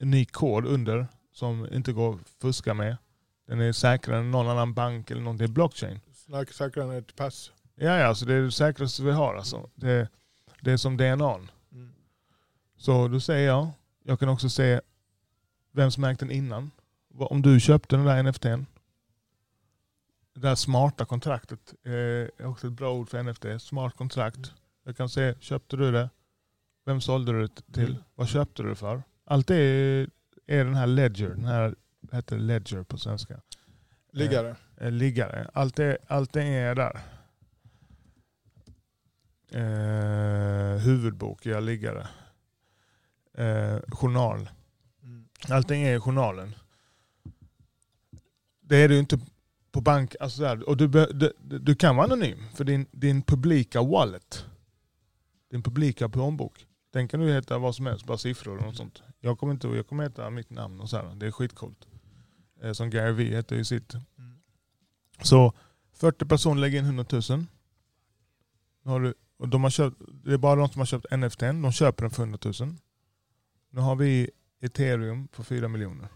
[0.00, 1.06] unik kod under
[1.36, 2.96] som inte går att fuska med.
[3.46, 5.52] Den är säkrare än någon annan bank eller någonting.
[5.52, 6.00] Blockchain.
[6.14, 7.52] Snack säkrare än ett pass.
[7.74, 9.34] Ja, ja, så det är det säkraste vi har.
[9.34, 9.70] Alltså.
[9.74, 10.08] Det,
[10.60, 11.34] det är som DNA.
[11.72, 11.92] Mm.
[12.76, 13.68] Så då säger jag,
[14.04, 14.80] jag kan också se
[15.72, 16.70] vem som ägt den innan.
[17.18, 18.66] Om du köpte den där NFTn.
[20.34, 23.62] Det där smarta kontraktet eh, är också ett bra ord för NFT.
[23.62, 24.52] Smart kontrakt.
[24.84, 26.10] Jag kan se, köpte du det?
[26.84, 27.90] Vem sålde du det till?
[27.90, 28.02] Mm.
[28.14, 29.02] Vad köpte du det för?
[29.24, 30.08] Allt det är,
[30.46, 31.28] är den här ledger.
[31.28, 31.74] Den här
[32.12, 33.40] heter ledger på svenska.
[34.12, 34.56] Liggare.
[34.76, 35.50] Eh, liggare.
[35.52, 37.00] Allt det, allt det är där.
[39.50, 42.08] Eh, huvudbok, ja liggare.
[43.34, 44.48] Eh, journal.
[45.02, 45.28] Mm.
[45.48, 46.54] Allting är i journalen.
[48.60, 49.20] Det är det ju inte
[49.72, 50.16] på bank.
[50.20, 50.68] Alltså där.
[50.68, 54.44] Och du, du, du kan vara anonym för din, din publika wallet.
[55.50, 56.66] Din publika plånbok.
[56.96, 59.02] Den kan du heta vad som helst, bara siffror och något sånt.
[59.20, 61.14] Jag kommer, inte, jag kommer heta mitt namn och så här.
[61.14, 61.86] Det är skitcoolt.
[62.62, 63.94] Eh, Som Gary Vee heter ju sitt.
[63.94, 64.38] Mm.
[65.22, 65.52] Så
[65.92, 67.22] 40 personer lägger in 100 000.
[68.82, 71.40] Nu har du, och de har köpt, det är bara de som har köpt NFT.
[71.40, 72.74] De köper den för 100 000.
[73.70, 74.30] Nu har vi
[74.60, 76.08] ethereum för 4 miljoner.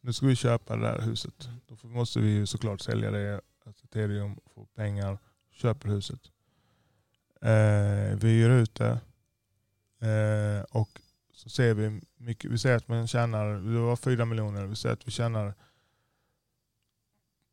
[0.00, 1.48] Nu ska vi köpa det där huset.
[1.66, 3.40] Då måste vi såklart sälja det.
[3.84, 5.18] Ethereum, få pengar,
[5.50, 6.20] köper huset.
[7.42, 9.00] Eh, vi gör ut det.
[10.02, 11.00] Eh, och
[11.32, 12.50] så ser vi mycket.
[12.50, 14.66] Vi säger att man tjänar, det var 4 miljoner.
[14.66, 15.54] Vi säger att vi tjänar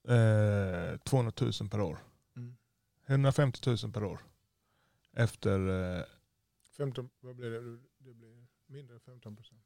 [0.07, 1.97] eh, 200 000 per år.
[2.35, 2.55] Mm.
[3.05, 4.19] 150 000 per år.
[5.13, 5.59] Efter,
[5.97, 6.03] eh,
[6.77, 7.59] 15, vad blir det?
[7.97, 9.62] Det blir mindre än 15 procent.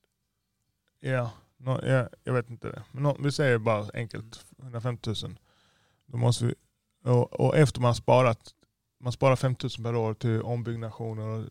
[1.00, 2.84] ja, nå- ja, jag vet inte det.
[2.92, 5.36] Men nå- vi säger bara enkelt 150 000.
[6.06, 6.56] Då måste vi,
[7.04, 8.56] och, och efter man sparat,
[9.00, 11.46] man sparar 5 000 per år till ombyggnationer och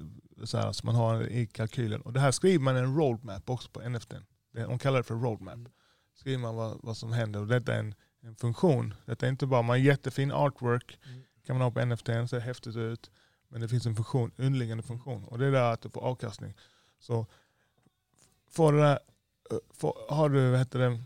[0.47, 2.01] så här, så man har i kalkylen.
[2.01, 4.15] Och det här skriver man en roadmap också på NFT.
[4.53, 5.55] De kallar det för roadmap.
[5.55, 5.73] Mm.
[6.15, 8.95] Skriver man vad, vad som händer och detta är en, en funktion.
[9.07, 11.23] Detta är inte bara, man har jättefin artwork, Mm.
[11.47, 13.11] kan man ha på NFT, ser häftigt ut.
[13.49, 15.25] Men det finns en funktion, underliggande funktion.
[15.25, 16.55] Och det är där att du får avkastning.
[17.01, 17.27] Så
[18.51, 18.91] får det
[19.51, 20.99] eh, får, har du vad heter det,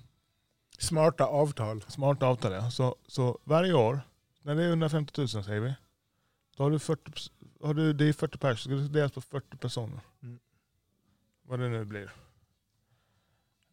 [0.79, 1.83] Smarta avtal.
[1.89, 2.71] smarta avtal, ja.
[2.71, 4.01] så, så varje år,
[4.43, 5.75] när det är 150 000 säger vi,
[6.57, 7.31] då har du 40, pers-
[7.67, 10.01] har du, det är 40 pers, så det delas på 40 personer.
[10.23, 10.39] Mm.
[11.43, 12.13] Vad det nu blir.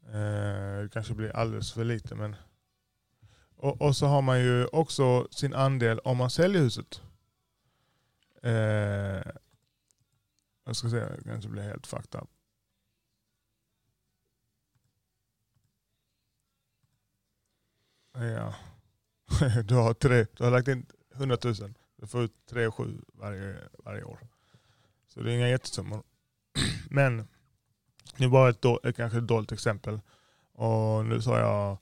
[0.06, 2.36] Eh, det kanske blir alldeles för lite men
[3.64, 7.02] och, och så har man ju också sin andel om man säljer huset.
[8.42, 9.32] Eh,
[10.66, 12.30] jag ska se, det kanske blir helt fucked up.
[18.14, 18.56] Ja.
[19.64, 21.56] Du har, tre, du har lagt in 100 000.
[22.04, 24.20] Du får ut 3 7 varje, varje år.
[25.08, 26.04] Så det är inga jättesummor.
[26.90, 27.28] Men
[28.18, 30.00] det var ett, då, ett kanske ett dåligt exempel.
[30.54, 31.78] Och nu sa jag,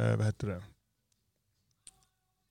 [0.00, 0.62] eh, vad heter det?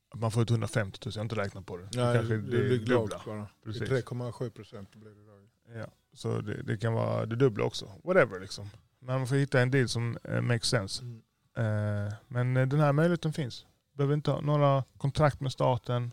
[0.10, 1.84] Att man får ut 150 000, jag har inte räknat på det.
[1.92, 2.96] det Nej, kanske det det är dubbla.
[2.96, 3.48] lågt bara.
[3.64, 3.90] Precis.
[3.90, 5.80] 3,7 procent blir det då.
[5.80, 7.92] Ja, så det, det kan vara det dubbla också.
[8.04, 8.70] Whatever liksom.
[9.00, 11.04] Men man får hitta en deal som eh, makes sense.
[11.04, 11.22] Mm.
[11.58, 13.66] Eh, men eh, den här möjligheten finns.
[13.94, 16.12] behöver inte ha några kontrakt med staten.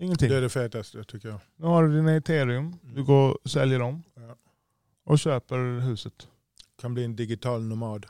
[0.00, 0.28] Ingenting.
[0.28, 1.40] Det är det fetaste tycker jag.
[1.56, 4.36] Nu har du dina ethereum, du går och säljer dem Ja.
[5.04, 6.28] och köper huset.
[6.80, 8.06] Kan bli en digital nomad.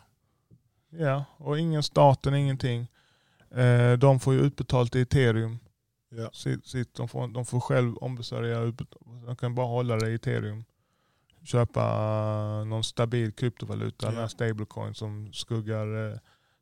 [0.90, 2.86] Ja, och ingen staten, ingenting.
[3.50, 5.58] Eh, de får ju utbetalt i ethereum.
[6.10, 6.30] Ja.
[6.64, 8.72] Sitt, de, får, de får själv ombesörja,
[9.26, 10.64] de kan bara hålla det i ethereum.
[11.44, 11.84] Köpa
[12.64, 14.10] någon stabil kryptovaluta, Ja.
[14.10, 16.18] den här stablecoin som skuggar, eh,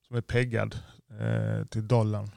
[0.09, 0.79] som är peggad
[1.21, 2.31] eh, till dollarn.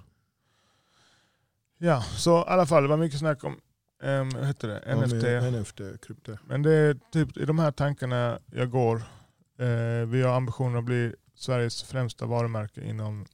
[1.83, 3.59] Ja, så i alla fall det var mycket snack om
[4.03, 4.83] um, vad heter det?
[4.85, 5.59] Ja, NFT.
[5.59, 6.37] NFT, krypto.
[6.45, 8.95] Men det är typ i de här tankarna jag går.
[9.59, 13.25] Eh, vi har ambitionen att bli Sveriges främsta varumärke inom,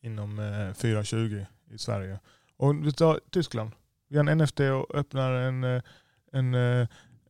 [0.00, 2.18] inom eh, 420 i Sverige.
[2.56, 3.70] Och vi tar Tyskland.
[4.08, 5.82] Vi har en NFT och öppnar en, eh,
[6.32, 6.54] en,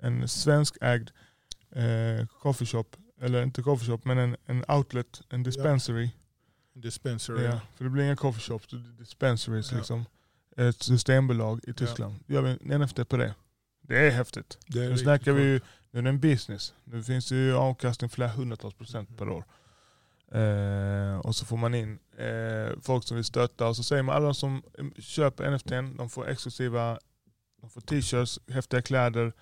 [0.00, 1.10] en svenskägd
[1.70, 2.96] eh, coffeeshop.
[3.20, 6.10] Eller inte coffeeshop men en, en outlet, en dispensary.
[6.80, 7.44] Dispensary.
[7.44, 8.66] Ja, för det blir inga coffeeshops,
[8.98, 9.78] dispensaries Ja.
[9.78, 10.04] liksom.
[10.56, 12.14] Ett systembolag i Tyskland.
[12.26, 13.34] Då gör vi en NFT på det.
[13.82, 14.58] Det är häftigt.
[14.66, 15.60] Det är Nu snackar vi ju,
[15.90, 16.74] nu är det en business.
[16.84, 19.44] Nu finns det ju avkastning flera hundratals procent per år.
[20.32, 24.16] Eh, och så får man in eh, folk som vill stötta och så säger man
[24.16, 24.62] alla som
[24.98, 26.98] köper NFT, de får exklusiva
[27.60, 29.32] de får t-shirts, häftiga kläder,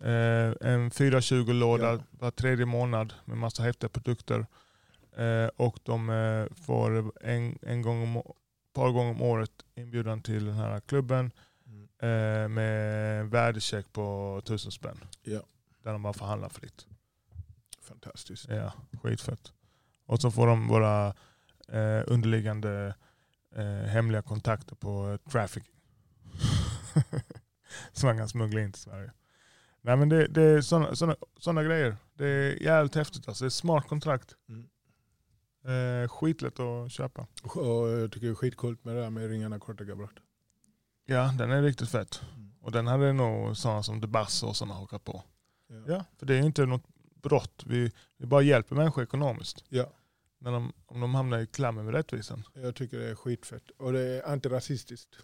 [0.00, 1.98] eh, en 420-låda Ja.
[2.10, 4.46] var tredje månad med massa häftiga produkter.
[5.16, 8.22] Eh, och de eh, får en, en gång om,
[8.72, 11.30] par gånger om året inbjudan till den här klubben
[11.66, 11.88] Mm.
[11.98, 15.04] eh, med värdecheck på tusen spänn.
[15.22, 15.40] Ja.
[15.82, 16.86] Där de bara förhandlar fritt.
[17.80, 18.48] Fantastiskt.
[18.48, 19.52] Ja, skitfett.
[20.06, 21.06] Och så får de våra
[21.68, 22.94] eh, underliggande
[23.56, 25.74] eh, hemliga kontakter på eh, trafficking.
[27.92, 29.12] Som man kan smuggla in till Sverige.
[29.80, 30.60] Nej men det, det är
[31.40, 31.96] sådana grejer.
[32.14, 33.44] Det är jävligt häftigt alltså.
[33.44, 34.34] Det är smart kontrakt.
[34.48, 34.68] Mm.
[35.66, 37.26] Eh, skitlätt att köpa.
[37.42, 40.14] Och jag tycker det är skitcoolt med det där med ringa narkotikabrott.
[41.06, 42.22] Ja, den är riktigt fett.
[42.36, 42.52] Mm.
[42.60, 45.22] Och den hade nog sådana som Debass och sådana hakat på.
[45.68, 45.82] Ja.
[45.86, 46.84] Ja, för det är ju inte något
[47.22, 47.62] brott.
[47.66, 49.64] Vi, vi bara hjälper människor ekonomiskt.
[49.68, 49.92] Ja.
[50.38, 52.42] När de, om de hamnar i klämmer med rättvisan.
[52.54, 53.70] Jag tycker det är skitfett.
[53.70, 55.16] Och det är antirasistiskt.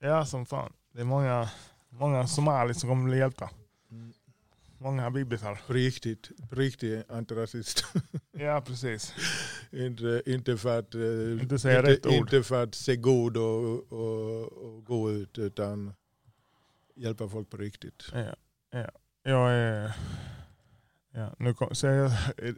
[0.00, 0.72] Ja, som fan.
[0.92, 1.50] Det är många,
[1.88, 3.50] många somalier som kommer bli hjälpta.
[4.82, 5.60] Många habibisar.
[5.66, 6.30] På riktigt.
[6.50, 7.84] Riktigt antirasist.
[8.32, 9.14] Ja, precis.
[9.72, 12.12] inte, inte för att, eh, Inte säga rätt ord.
[12.12, 15.94] inte för att se god och, och, och gå ut utan
[16.96, 18.04] hjälpa folk på riktigt.
[18.12, 18.34] Ja,
[18.70, 18.90] ja.
[19.22, 19.92] Jag är...
[21.12, 22.12] Ja, nu kom, så jag,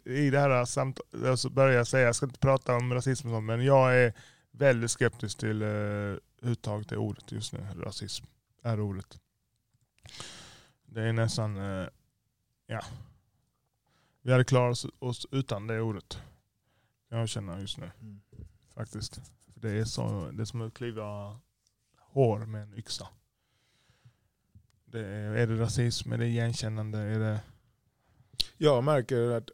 [0.04, 3.32] I det här samtalet så börjar jag säga, jag ska inte prata om rasism och
[3.34, 4.12] sånt, men jag är
[4.50, 7.66] väldigt skeptisk till uh, uttaget i ordet just nu.
[7.76, 8.24] Rasism
[8.62, 9.18] är ordet.
[10.86, 11.86] Det är nästan, eh,
[12.66, 12.80] ja.
[14.22, 16.18] Vi hade klarat oss, utan det ordet.
[17.08, 18.20] Kan jag känna just nu Mm.
[18.74, 19.14] faktiskt.
[19.52, 21.40] För det, är så, det är som att kliva
[21.98, 23.08] hår med en yxa.
[24.84, 26.12] Det är, är det rasism?
[26.12, 26.98] Är det igenkännande?
[26.98, 27.40] Är det...
[28.58, 29.50] Jag märker att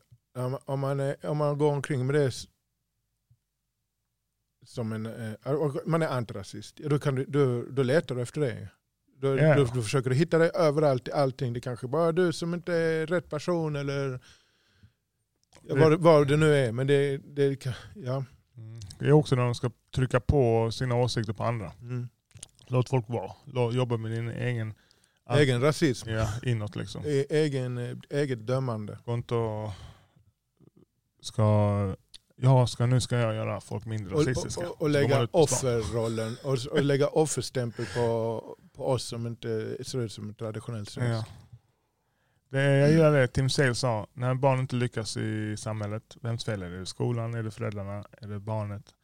[0.64, 2.32] om- man, är, om man går omkring med det
[4.62, 8.68] som en, eh, man är antirasist, då, kan du, då, då letar du efter det.
[9.20, 9.56] Då, Ja.
[9.56, 11.52] då, då försöker du hitta det överallt i allting.
[11.52, 14.20] Det kanske bara är du som inte är rätt person eller
[15.62, 16.72] vad, vad det nu är.
[16.72, 18.24] Men det, det ja.
[18.56, 18.80] Mm.
[18.98, 21.72] Det är också när de ska trycka på sina åsikter på andra.
[21.80, 22.08] Mm.
[22.66, 23.32] Låt folk vara.
[23.44, 24.74] Låt, jobba med din egen...
[25.30, 27.02] Egen rasism, Ja, inåt liksom.
[27.06, 28.98] e- egen, eh, eget dömande.
[29.04, 29.70] Gå inte och...
[31.20, 31.96] Ska...
[32.36, 34.60] Ja, ska, nu ska jag göra folk mindre Och, rasistiska.
[34.68, 38.42] och, och man lägga offerrollen och, och lägga offerstämpel på,
[38.78, 41.02] på oss som inte ser ut som traditionellt Ja.
[41.02, 41.30] svenskt.
[42.50, 44.06] Det, jag gillar det Tim Sale sa.
[44.12, 46.76] När barn inte lyckas i samhället, vems fel är det?
[46.76, 47.34] Är det skolan?
[47.34, 48.04] Är det föräldrarna?
[48.12, 48.94] Är det barnet?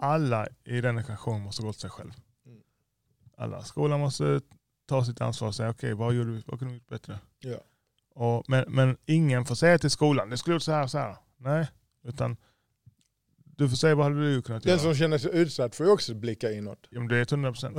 [0.00, 2.10] Alla i den ekvationen måste gå till sig själv.
[2.46, 2.58] Mm.
[3.36, 3.62] Alla.
[3.62, 4.40] Skolan måste
[4.86, 7.18] ta sitt ansvar och säga okej, vad, gjorde vi, vad kunde vi gjort bättre?
[7.38, 7.56] Ja.
[8.14, 10.98] Och, men, men ingen får säga till skolan, det skulle gjort så här och så
[10.98, 11.16] här.
[11.36, 11.66] Nej,
[12.02, 12.36] utan
[13.58, 14.80] du får säga vad hade du kunnat Den göra?
[14.80, 16.78] som känner sig utsatt får ju också blicka inåt.
[16.90, 17.76] Ja, men det är 100 procent.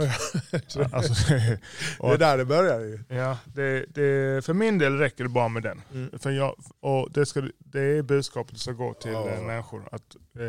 [0.67, 1.59] Så Alltså, det-
[1.99, 2.99] och- är där det börjar ju.
[3.09, 5.81] Ja, det, det, för min del räcker det bara med den.
[5.93, 6.19] Mm.
[6.19, 9.29] För jag, och det, ska, det är budskapet som ska gå till Ja.
[9.29, 9.87] eh, människor.
[9.91, 10.39] Att, eh,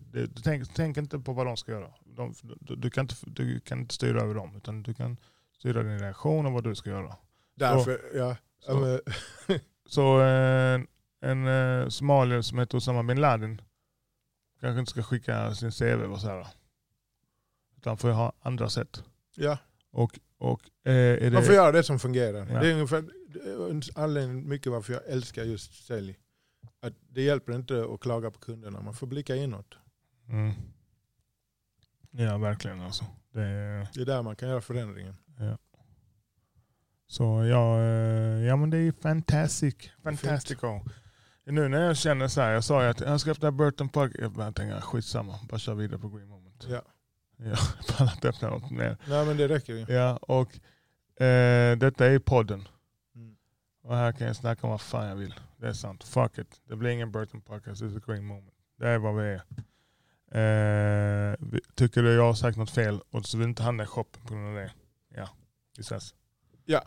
[0.00, 1.88] det, du tänk, tänk inte på vad de ska göra.
[2.16, 5.16] De, du, du, kan inte, du kan inte styra över dem, utan du kan
[5.58, 7.16] styra din reaktion och vad du ska göra.
[7.56, 8.36] Därför, ja.
[8.66, 8.76] Så.
[8.78, 9.00] men,
[9.88, 10.80] Så eh,
[11.22, 13.60] en eh, somalier som heter Osama bin Laden
[14.60, 16.46] kanske inte ska skicka sin CV och så här.
[17.76, 19.02] Utan får ha andra sätt.
[19.36, 19.58] ja.
[19.92, 22.46] Och, och, eh, är Man får det, göra det som fungerar.
[22.52, 22.60] Ja.
[22.60, 26.18] Det är ungefär det är en anledning mycket varför jag älskar just sälj.
[26.80, 29.74] Att det hjälper inte att klaga på kunderna, man får blicka inåt.
[30.28, 30.52] mm.
[32.10, 33.04] Ja, verkligen alltså.
[33.32, 35.16] Det är, Det är där man kan göra förändringen.
[37.06, 39.74] så ja, eh, ja men det är fantastic.
[40.02, 40.80] Fantastico.
[41.50, 44.12] Nu när jag känner så här, jag sa ju att jag ska öppna Burton Park.
[44.18, 46.66] Jag bara tänker skitsamma, bara kör vidare på Green Moment.
[46.68, 46.82] Ja.
[47.36, 47.44] Ja,
[47.86, 48.96] jag pallar inte öppna något mer.
[49.08, 49.94] Nej men det räcker ju.
[49.94, 50.58] Ja, och
[51.22, 52.68] eh, detta är podden.
[53.14, 53.36] Mm.
[53.82, 55.34] Och här kan jag snacka om vad fan jag vill.
[55.56, 56.04] Det är sant.
[56.04, 56.60] Fuck it.
[56.64, 58.54] Det blir ingen Burton Podcast, it's a green moment.
[58.78, 59.42] Det är vad vi är.
[60.32, 61.36] Eh,
[61.74, 64.34] tycker du jag har sagt något fel och så vill inte handla i shoppen på
[64.34, 64.72] grund av det.
[65.14, 65.28] Ja,
[65.76, 66.14] vi ses.
[66.64, 66.82] Ja,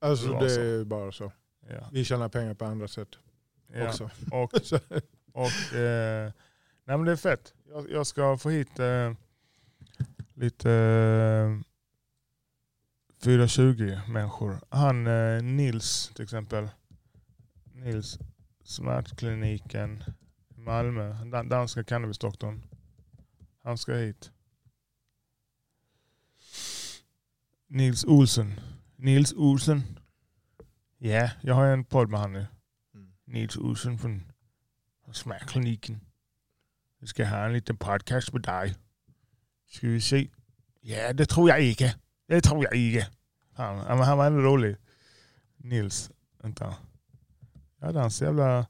[0.00, 1.32] alltså Det det är bara så.
[1.68, 1.88] Ja.
[1.92, 3.08] Vi tjänar pengar på andra sätt
[3.72, 3.88] Ja.
[3.88, 4.10] också.
[4.30, 4.54] Och,
[5.32, 6.32] och eh,
[6.84, 7.54] nej men det är fett.
[7.68, 9.12] Jag, jag ska få hit eh,
[10.34, 11.60] lite eh,
[13.24, 14.60] 420 människor.
[14.68, 16.68] Han eh, Nils till exempel.
[17.72, 18.18] Nils
[18.64, 20.04] Smärtkliniken
[20.56, 21.24] i Malmö.
[21.24, 22.62] Dan- danska cannabisdoktorn.
[23.62, 24.30] Han ska hit.
[27.66, 28.60] Nils Olsen.
[28.96, 29.82] Nils Olsen.
[30.98, 32.46] Ja, jag har en podd med han nu.
[33.34, 34.22] Nils Olsen från
[35.12, 36.00] Smärtkliniken.
[36.98, 38.74] Vi ska ha en liten podcast med dig.
[39.66, 40.28] Ska vi se.
[40.80, 41.96] Ja, det tror jag inte.
[42.26, 43.10] Det tror jag inte.
[43.52, 44.76] Han, han var en rolig.
[45.56, 46.10] Nils.
[46.38, 46.76] Vänta.
[47.78, 48.66] Jag hade hans jävla...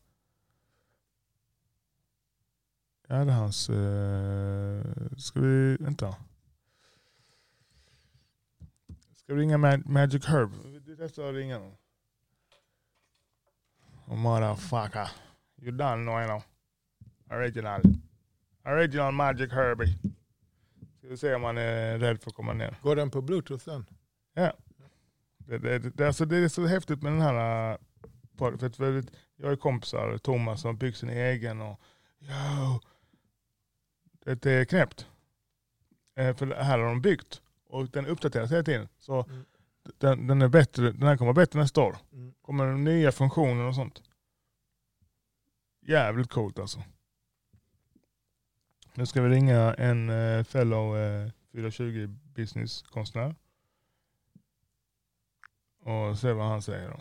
[3.09, 3.70] Jag hade hans...
[3.70, 5.77] Øh, uh, ska vi...
[5.81, 6.16] Vänta.
[9.16, 10.50] Ska vi ringa Mag Magic Herb?
[10.87, 11.77] Vi testar att ringa någon.
[14.06, 15.08] Oh, motherfucker.
[15.62, 16.42] You done know, you know.
[17.30, 17.80] Original.
[18.64, 19.98] Original Magic Herbie.
[20.98, 22.76] Ska vi se om han är rädd för att komma ner.
[22.82, 23.86] Går den på bluetooth sen?
[24.34, 24.52] Ja.
[25.38, 27.78] Det, det, det, det, alltså det är så häftigt med den här äh,
[28.36, 28.72] podden.
[28.72, 31.80] För att jag har kompisar, Thomas som byggt sin egen och
[32.20, 32.80] yo,
[34.34, 35.06] det, är knäppt.
[36.14, 38.88] Eh, För det här har de byggt och den uppdateras hela tiden.
[38.98, 39.44] Så Mm.
[39.99, 41.97] Den, den, är bättre, den här kommer vara bättre nästa år.
[42.12, 42.35] Mm.
[42.42, 44.03] Kommer det nya funktioner och sånt.
[45.81, 46.83] Jävligt coolt alltså.
[48.94, 53.35] Nu ska vi ringa en eh, fellow eh, 420 businesskonstnär.
[55.81, 56.97] Och se vad han säger då.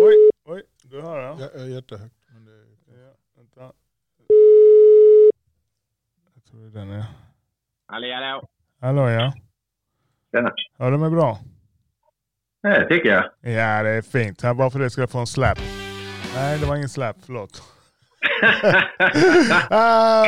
[0.00, 1.50] Oj, oj, du hör ja.
[1.54, 2.14] Ja, jättehögt.
[2.26, 2.66] Men det...
[3.00, 3.72] ja vänta.
[6.34, 7.06] Jag tror det är den ja.
[7.86, 8.48] Hallå, hallå.
[8.80, 9.32] Hallå ja.
[10.34, 10.52] Tjena.
[10.78, 11.38] Hör du mig bra?
[12.62, 13.24] Det tycker jag.
[13.40, 14.42] Ja det är fint.
[14.42, 15.58] Här bara för det ska jag få en slap.
[16.34, 17.62] Nej det var ingen slap, förlåt.
[19.70, 20.24] ah!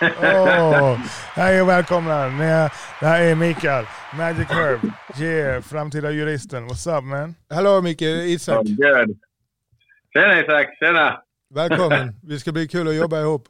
[0.00, 0.98] oh.
[1.34, 2.26] Hej och välkomna.
[3.00, 3.84] Det här är Mikael,
[4.18, 4.80] Magic Herb,
[5.20, 6.66] yeah, framtida juristen.
[6.66, 7.34] What's up man?
[7.50, 8.56] Hallå Micke, Isak.
[8.56, 9.18] Oh, good.
[10.12, 11.22] Tjena Isak, tjena.
[11.54, 12.20] Välkommen.
[12.22, 13.48] Vi ska bli kul att jobba ihop.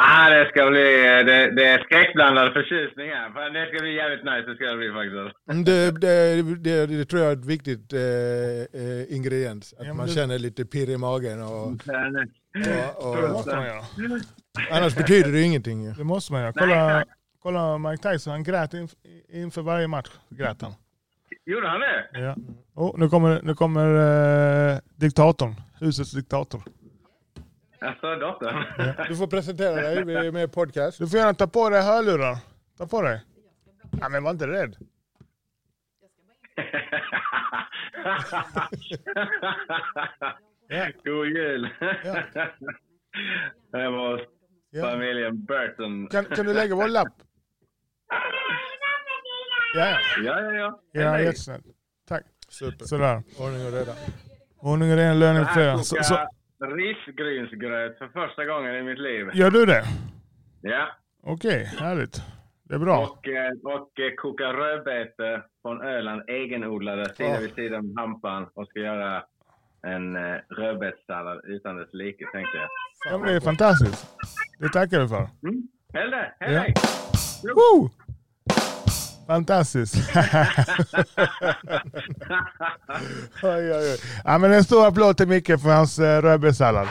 [0.00, 0.80] Ah, det ska bli...
[1.28, 3.50] Det, det är skräckblandad förtjusning här.
[3.52, 4.42] Det ska bli jävligt nice.
[4.50, 5.66] Det ska det bli faktiskt.
[5.66, 8.00] Det, det, det, det tror jag är ett viktigt eh,
[8.80, 9.74] eh, ingrediens.
[9.78, 11.42] Att Ja, man det- känner lite pirr i magen.
[11.42, 11.76] Och, och,
[12.64, 13.82] Det och, måste man göra.
[14.70, 15.84] annars betyder det ingenting.
[15.84, 15.92] ju.
[15.92, 16.52] Det måste man göra.
[16.52, 17.04] Kolla,
[17.42, 18.90] kolla Mike Tyson, han grät inf
[19.32, 20.10] inför varje match.
[20.30, 20.72] Grät han.
[21.46, 22.20] Gjorde han det?
[22.20, 22.36] Ja.
[22.74, 23.94] Oh, nu kommer, nu kommer
[24.72, 25.54] eh, diktatorn.
[25.80, 26.62] Husets diktator.
[27.80, 28.14] Alltså.
[29.08, 30.98] Du får presentera dig, vi är med i podcast.
[30.98, 32.38] Du får gärna ta på dig hörlurar.
[32.78, 33.24] Ta på dig.
[34.00, 34.76] Ja, men var inte rädd.
[40.68, 40.86] Ja.
[41.04, 41.68] God jul.
[41.80, 42.22] Ja.
[43.72, 44.26] Det var
[44.80, 46.06] familjen Burton.
[46.06, 47.08] Kan, kan du lägga vår lapp?
[49.74, 49.98] Ja, ja.
[50.24, 51.20] Ja, ja, ja.
[51.20, 51.64] jättesnällt.
[52.08, 52.24] Tack.
[52.48, 52.84] Super.
[52.84, 53.22] Sådär.
[53.38, 53.94] Ordning och reda.
[54.58, 55.44] Ordning och ren löning.
[55.56, 56.28] Jag Så, så,
[56.60, 59.30] risgrynsgröt för första gången i mitt liv.
[59.32, 59.82] gör du det?
[60.60, 60.88] Ja.
[61.22, 62.22] Okej, härligt.
[62.62, 62.98] Det är bra.
[62.98, 67.40] Och, eh, och eh, koka rödbete från Öland, egenodlade, sida Åh.
[67.40, 68.46] vid sida med hampan.
[68.54, 69.24] Och ska göra
[69.82, 72.68] en eh, rödbetssallad utan dess like, tänkte jag.
[73.10, 74.06] Ja, det är fantastiskt.
[74.58, 75.28] Det tackar vi för.
[75.42, 75.68] Mm.
[75.92, 76.34] Häll det!
[76.40, 76.74] Häll
[77.42, 77.52] Ja.
[77.54, 77.90] Woo!
[79.28, 79.94] Fantastiskt.
[83.42, 83.98] oj, oj, oj.
[84.24, 86.88] Ja, men en stor applåd till Micke för hans uh, rödbetssallad.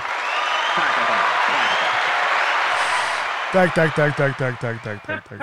[3.54, 5.40] Tack, tack, tack, tack, tack, tack, tack, tack, tack.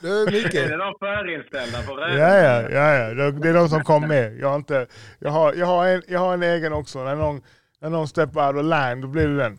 [0.00, 2.20] Du Är Micke, det de förinställda på rödbete?
[2.22, 3.30] Ja, ja, ja, ja.
[3.30, 4.38] Det- är de som kom med.
[4.38, 4.86] Jag har, inte,
[5.18, 7.04] jag har, jag har, en, jag har en egen också.
[7.04, 7.40] När någon,
[7.80, 9.58] när någon step out of line, då blir det den.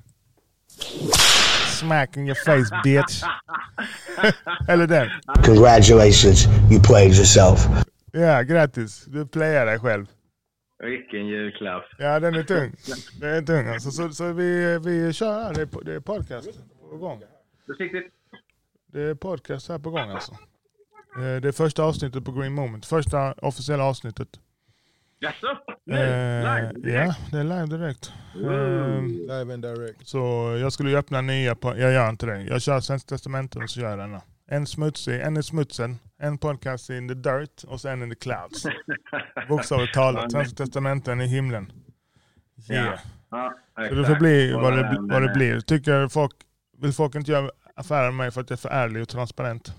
[1.80, 3.23] Smack in your face bitch.
[4.69, 5.09] Eller den.
[5.45, 7.67] Congratulations, you played yourself.
[8.11, 9.05] Ja, grattis.
[9.05, 10.05] Du playar dig själv.
[10.80, 11.84] Vilken julklapp.
[11.97, 12.75] Ja, den är tung.
[13.19, 13.91] Den är tung alltså.
[13.91, 15.53] Så, så vi, vi kör här.
[15.53, 16.49] Det är, det är podcast.
[16.89, 17.21] på gång.
[17.65, 18.13] Försiktigt.
[18.93, 20.32] Det är podcast här på gång alltså.
[21.17, 22.86] Eh, Det är första avsnittet på Green Moment.
[22.86, 24.28] Första officiella avsnittet.
[25.20, 25.57] Jaså?
[25.86, 25.95] Nu?
[25.95, 26.72] Eh, Live?
[27.03, 28.11] Ja, det är live direkt.
[28.36, 30.07] Eh, Live and direct.
[30.07, 30.18] Så
[30.61, 32.41] jag skulle ju öppna nya, på, jag gör inte det.
[32.41, 34.22] Jag kör Svenska Testamentet och så gör jag denna.
[34.49, 38.65] En smutsig, en i smutsen, en podcast in the dirt och sen in the clouds.
[39.49, 41.72] Bokstavligt talat, Svenska Testamenten i himlen.
[42.72, 42.99] Yeah.
[43.30, 43.53] Ja,
[43.89, 45.59] Så det får bli vad det, vad det eh, blir.
[45.59, 46.32] Tycker folk,
[46.78, 49.74] vill folk inte göra affärer med mig för att jag är för ärlig och transparent?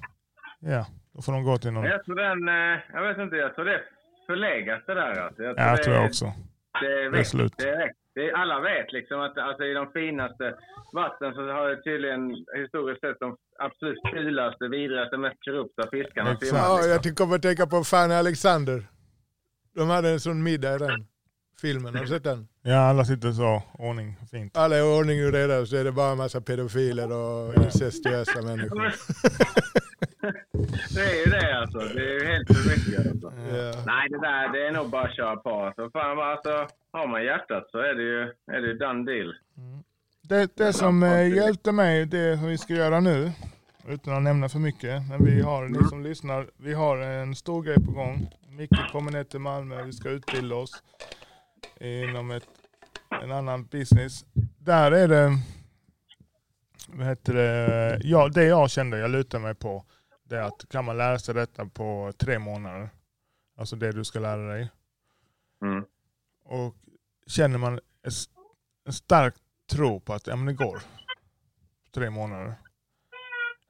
[0.61, 1.84] Ja, då får de gå till någon.
[1.84, 3.80] Jag tror den, eh, jag vet inte, jag tror det
[4.31, 5.14] förlegat det där.
[5.24, 5.43] Alltså.
[5.43, 6.26] Jag Ja, jag det, tror jag också.
[6.81, 7.53] Det är, Det är slut.
[7.59, 10.47] Det är, det alla vet liksom att alltså, i de finaste
[10.93, 12.22] vatten så har det tydligen
[12.62, 16.47] historiskt sett de absolut fulaste, vidrigaste, mest korrupta fiskarna Exakt.
[16.47, 16.64] simmat.
[16.64, 17.01] Ja, liksom.
[17.05, 18.79] jag kommer att tänka på Fanny Alexander.
[19.74, 21.07] De hade en sån middag i den
[21.61, 21.95] filmen.
[21.95, 22.49] Har du sett den?
[22.62, 24.57] Ja, alla sitter så, ordning, fint.
[24.57, 28.93] Alla är ordning och reda så är det bara en massa pedofiler och incestuösa människor.
[30.94, 31.78] Det är ju det alltså.
[31.78, 33.12] Det är ju helt för mycket.
[33.12, 33.32] Alltså.
[33.56, 33.82] Ja.
[33.86, 35.50] Nej, det där det är nog bara att köra på.
[35.50, 38.22] Alltså, fan, alltså, har man hjärtat så är det ju,
[38.56, 39.34] är det ju done deal.
[40.22, 43.32] Det, det som eh, hjälpte mig, det som vi ska göra nu,
[43.88, 47.62] utan att nämna för mycket, men vi har, ni som lyssnar, vi har en stor
[47.62, 48.30] grej på gång.
[48.48, 50.82] Micke kommer ner till Malmö, vi ska utbilda oss
[51.80, 52.48] inom ett,
[53.22, 54.24] en annan business.
[54.58, 55.30] Där är det,
[56.88, 59.84] vad heter det, ja, det jag kände, jag lutar mig på,
[60.29, 62.91] det är att kan man lära sig detta på tre månader,
[63.57, 64.70] alltså det du ska lära dig,
[65.62, 65.85] Mm.
[66.45, 66.74] och
[67.26, 67.81] känner man
[68.85, 69.35] en stark
[69.70, 70.83] tro på att ja, men det går.
[71.95, 72.55] Tre månader.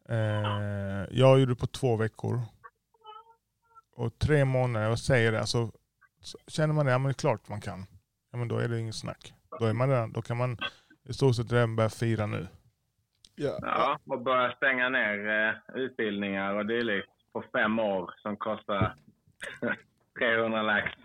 [0.09, 2.41] Eh, jag gjorde det på två veckor.
[3.97, 5.73] Och tre månader, jag säger det, alltså,
[6.21, 7.87] så känner man det, ja men det är klart man kan.
[8.31, 9.35] Ja men då är det inget snack.
[9.59, 10.59] Då, är man redan, då kan man
[11.05, 12.49] i stort sett redan börja fira nu.
[13.39, 13.59] Ja.
[13.63, 18.95] Ja, och börja stänga ner eh, utbildningar och dylikt på fem år som kostar
[20.19, 20.87] 300 lax.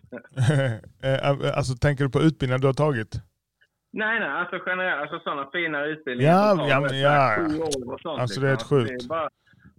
[1.03, 3.15] Eh, alltså tänker du på utbildningen du har tagit?
[3.91, 7.37] Nej, nej, alltså generellt, alltså sådana fina utbildningar Ja, ja, men ja.
[7.85, 8.21] och sånt.
[8.21, 8.77] Alltså, det är liksom.
[8.77, 9.07] helt sjukt.
[9.07, 9.29] Bara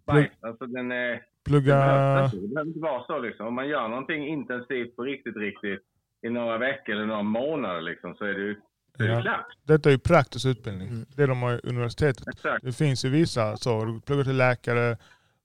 [0.06, 0.30] bajs.
[0.40, 1.22] Alltså den är...
[1.44, 1.76] Plugga...
[1.76, 3.46] Det behöver inte vara så liksom.
[3.46, 5.80] Om man gör någonting intensivt på riktigt, riktigt
[6.22, 8.60] i några veckor eller några månader liksom, så är det ju
[8.96, 9.22] så är det Ja.
[9.22, 9.46] klart.
[9.64, 11.06] Detta är ju praktisk utbildning.
[11.16, 12.28] Det de har i universitetet.
[12.28, 12.64] Exakt.
[12.64, 13.84] Det finns ju vissa så.
[13.84, 14.96] Du pluggar till läkare,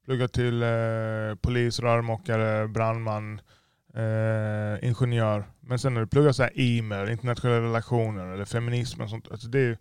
[0.05, 3.41] pluggar till eh, polis, rörmokare, brandman,
[3.93, 5.43] eh, ingenjör.
[5.59, 9.31] Men sen när du pluggar så här e-mail, internationella relationer eller feminism och sånt.
[9.31, 9.77] Alltså det, är,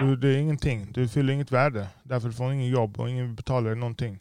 [0.00, 0.92] du, det är ingenting.
[0.92, 1.86] Du fyller inget värde.
[2.02, 4.20] Därför du får ingen jobb och ingen betalar dig någonting.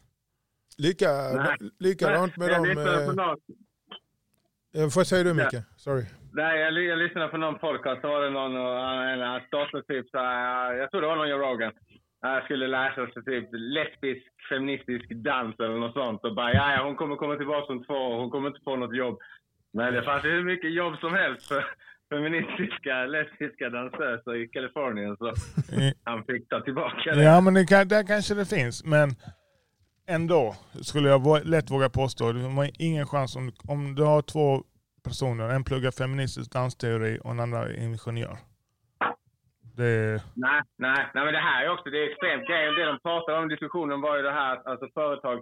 [0.77, 1.57] Lika, Nej.
[1.79, 3.35] likadant med jag dem.
[4.75, 5.63] Eh, eh, vad säger du Micke?
[5.77, 6.05] Sorry.
[6.33, 10.09] Nej, jag, jag lyssnade på någon podcast, så var det någon, och en dotter typ
[10.09, 11.71] så här, jag tror det var någon Joe Rogan.
[12.21, 16.83] Jag skulle läsa sig typ lesbisk feministisk dans eller något sånt och bara ja, ja,
[16.83, 19.19] hon kommer komma tillbaka om två år, hon kommer inte få något jobb.
[19.73, 21.65] Men det fanns ju hur mycket jobb som helst för
[22.09, 25.25] feministiska lesbiska dansöser i Kalifornien så
[26.03, 27.23] han fick ta tillbaka det.
[27.23, 28.85] Ja men det kan, där kanske det finns.
[28.85, 29.09] Men
[30.07, 32.31] ändå skulle jag lätt våga påstå.
[32.31, 34.63] Du har ingen chans om, om du har två
[35.03, 35.49] personer.
[35.49, 38.37] En pluggar feministisk dansteori och en andra är ingenjör.
[39.77, 42.73] Det Nej, nej, nej, men det här är också, det är extremt grejen.
[42.75, 45.37] Det de pratade om i diskussionen var ju det här att alltså, företag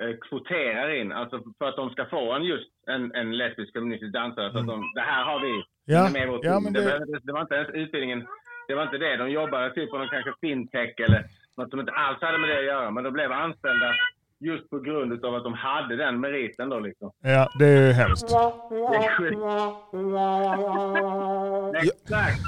[0.00, 4.12] eh, kvoterar in, alltså för att de ska få en just en, en lesbisk feministisk
[4.12, 4.52] dansare.
[4.52, 6.02] Så att de, det här har vi Mm.
[6.04, 6.80] Ja, med i vår ja, men det...
[6.98, 8.26] det- det var inte ens utbildningen,
[8.68, 9.16] det var inte det.
[9.16, 11.24] De jobbade typ på någon kanske fintech eller
[11.56, 12.90] något som inte alls hade med det att göra.
[12.90, 13.94] Men de blev anställda
[14.40, 17.10] just på grund av att de hade den meriten då liksom.
[17.22, 18.28] ja, det är hemskt.
[18.28, 18.34] Det
[21.76, 21.84] är.
[21.84, 22.40] Exakt!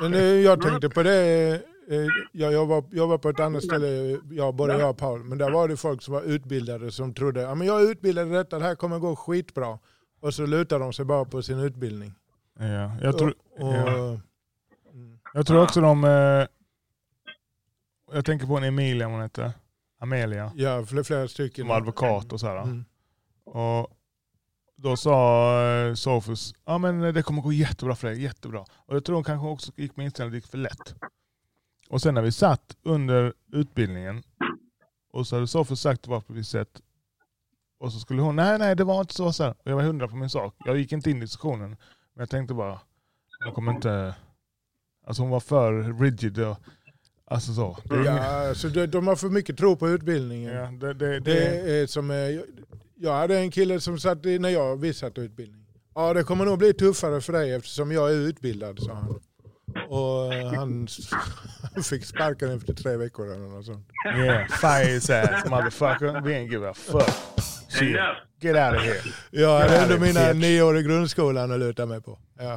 [0.00, 1.50] Men jag tänkte på det,
[1.90, 5.50] eh, jag jobbar, jobbar på ett annat ställe, ja, både jag och Paul, men där
[5.50, 8.58] var det folk som var utbildade som trodde ja, men jag är utbildad i detta,
[8.58, 9.78] det här kommer gå skitbra.
[10.20, 12.14] Och så lutar de sig bara på sin utbildning.
[12.58, 14.20] Ja, jag, tror, och, ja.
[15.34, 16.04] jag tror också de...
[16.04, 16.46] Eh,
[18.12, 19.52] jag tänker på en Emilia, hon heter.
[19.98, 20.52] Amelia.
[20.56, 21.62] ja, flera, flera stycken.
[21.62, 22.62] Som advokat och sådär.
[22.62, 22.84] Mm.
[23.44, 23.90] Och
[24.76, 28.60] då sa eh, Sofus, ja men det kommer gå jättebra för dig, jättebra.
[28.60, 30.94] Och jag tror hon kanske också gick med inställningen att det gick för lätt.
[31.88, 34.22] Och sen när vi satt under utbildningen
[35.12, 36.82] och så hade Sofus sagt det var på ett visst sätt.
[37.78, 39.32] Och så skulle hon, nej nej det var inte så.
[39.32, 39.50] så här.
[39.50, 40.54] Och jag var hundra på min sak.
[40.64, 41.70] Jag gick inte in i diskussionen.
[41.70, 42.80] Men jag tänkte bara,
[43.44, 44.14] hon kommer inte...
[45.06, 46.38] Alltså hon var för rigid.
[46.38, 46.56] Och,
[47.30, 47.78] alltså så.
[47.84, 50.54] Det är ingen- Ja, så de, de har för mycket tro på utbildningen.
[50.54, 52.16] ja, det, det, det, Det är som, eh,
[52.98, 55.62] jag hade en kille som satt i, när jag vi satt utbildning.
[55.94, 59.20] Ja det kommer nog bli tuffare för dig eftersom jag är utbildad sa han.
[59.88, 60.88] Och eh, han,
[61.84, 63.88] Fick sparken efter tre veckor eller något sånt.
[64.16, 66.20] Yeah, fire his ass motherfucker.
[66.20, 67.10] We ain't give a fuck.
[67.68, 67.96] Shit.
[68.40, 69.00] Get out of here.
[69.30, 72.18] Jag hade ändå Jävligt mina nio år i grundskolan att luta mig på.
[72.38, 72.56] Ja,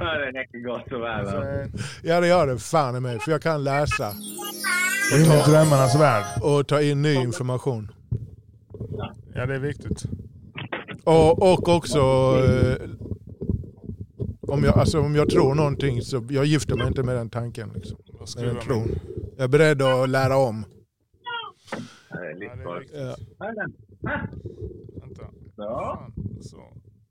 [0.00, 1.68] Ja, det räcker gott och väl.
[2.02, 3.18] ja det gör det fan i mig.
[3.18, 4.12] För jag kan läsa
[5.10, 6.24] Det är ingen drömmarnas värld.
[6.42, 7.90] och ta in ny information.
[9.34, 10.02] Ja, det är viktigt.
[11.04, 11.98] Och, och också
[12.44, 12.76] eh,
[14.40, 17.70] om, jag, alltså, om jag tror någonting så jag gifter mig inte med den tanken.
[17.74, 17.98] Liksom.
[18.12, 18.88] Vad Med den tron.
[19.36, 20.64] Jag är beredd att lära om.
[22.10, 22.90] Ja, det är Ja, det är livsfarligt.
[22.90, 23.00] viktigt.
[23.38, 23.46] Ja.
[23.46, 24.26] Ah,
[25.00, 25.22] Vänta.
[25.56, 26.56] Fan, Så.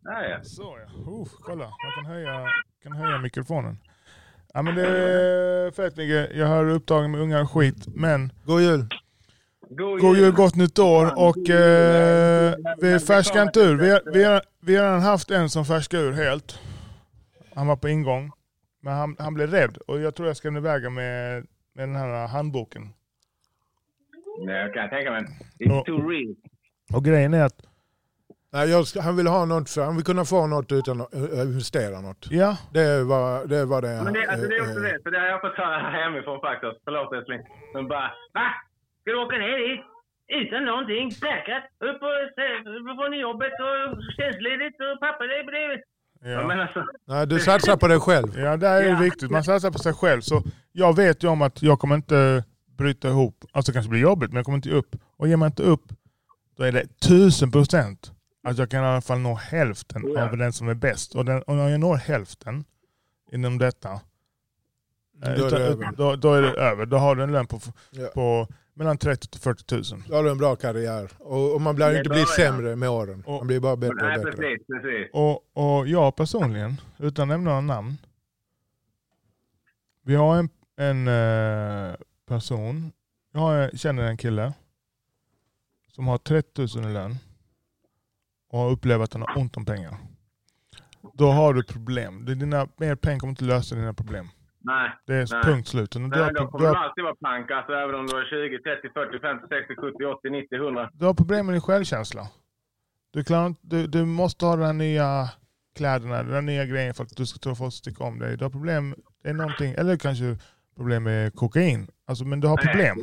[0.04, 0.44] Ja, ja.
[0.44, 1.12] Så ja.
[1.12, 2.48] Uh, kolla, man kan höja,
[2.84, 3.78] kan höja mikrofonen.
[4.54, 6.30] Ja men det är fett Micke.
[6.34, 7.88] Jag har upptagen med ungar och skit.
[7.88, 8.86] Men God jul!
[9.70, 13.78] God god jul, gott nytt år och eh, vi färskar inte ur.
[13.78, 16.60] Vi har, vi, har, vi har redan haft en som färskade ur helt.
[17.56, 18.32] Han var på ingång.
[18.82, 22.28] Men han, han blev rädd och jag tror jag ska iväg med, med den här
[22.28, 22.94] handboken.
[24.46, 25.26] Nej, jag kan tänka mig.
[25.60, 26.36] It's too real.
[26.94, 27.66] Och grejen är att,
[28.54, 31.42] Nej, jag han vill ha något, för han vill kunna få något utan att eh,
[31.42, 32.28] investera något.
[32.30, 33.66] ja, Det var det.
[33.66, 34.98] Var det Men det, alltså, det är också eh, det.
[35.04, 36.78] För det har jag fått höra hemifrån faktiskt.
[36.86, 37.42] Förlåt älskling.
[37.74, 38.48] Men bara, va?
[39.02, 39.82] Ska du åka ner dit?
[40.42, 41.12] Utan någonting?
[41.12, 41.66] Säkert?
[41.90, 43.80] Upp och från jobbet och
[44.18, 45.80] tjänstledigt och pappa det bredvid.
[46.34, 46.48] Ja.
[46.48, 46.64] Men ja.
[46.64, 48.40] alltså, Nej, du satsar på dig själv.
[48.40, 49.00] ja det är Ja.
[49.00, 49.32] viktigt.
[49.32, 50.22] Man satsar på sig själv.
[50.22, 52.44] Så jag vet ju om att jag kommer inte
[52.78, 53.36] bryta ihop.
[53.52, 54.90] Alltså det kanske blir jobbigt men jag kommer inte upp.
[55.18, 55.84] Och ger man inte upp
[56.58, 58.12] då är det tusen procent
[58.44, 60.24] att jag kan i alla fall nå hälften Ja.
[60.30, 61.16] av den som är bäst.
[61.16, 62.64] Och, den, och när jag når hälften
[63.32, 64.00] inom detta eh,
[65.20, 65.92] Då är det utan- över.
[65.98, 66.86] Då, då är det över.
[66.86, 67.60] Då har du en lön på,
[67.92, 68.08] Ja.
[68.14, 70.04] på mellan 30 till 40 tusen.
[70.08, 71.12] Då har du en bra karriär.
[71.20, 73.24] Och, och man blir Det inte bli sämre med åren.
[73.26, 74.38] Och- Man blir bara bättre nej och bättre.
[74.38, 75.10] precis, precis.
[75.14, 75.46] Och,
[75.80, 77.98] och jag personligen, utan att nämna några namn.
[80.04, 81.96] Vi har en, en eh,
[82.28, 82.92] person,
[83.34, 84.54] jag känner en kille
[85.96, 87.16] som har 30 000 i lön
[88.52, 89.98] och har upplevt att han har ont om pengar.
[91.14, 92.26] Då har du problem.
[92.26, 94.28] Dina, mer pengar kommer inte lösa dina problem.
[94.64, 94.92] Nej.
[95.08, 95.44] Det är Nej.
[95.44, 95.92] punkt slut.
[95.92, 97.52] Du har, då du, kommer har, det alltid vara pank.
[97.52, 100.90] Alltså även om du är 20, 30, 40, 50, 60, 70, 80, 90, 100.
[100.94, 102.28] du har problem med din självkänsla.
[103.14, 105.30] Du, klarar, du, du måste ha de här nya
[105.78, 108.38] kläderna, den här nya grejen för att du ska tro att folk tycka om dig.
[108.38, 110.38] Du har problem, det är någonting, eller kanske
[110.76, 111.88] problem med kokain.
[112.08, 112.98] Alltså, men du har problem.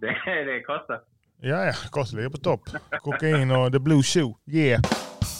[0.00, 1.00] Det, det kostar.
[1.42, 2.60] Ja, ja, kostar ligger på topp.
[3.02, 4.34] Kokain och the blue shoe.
[4.46, 4.80] Yeah.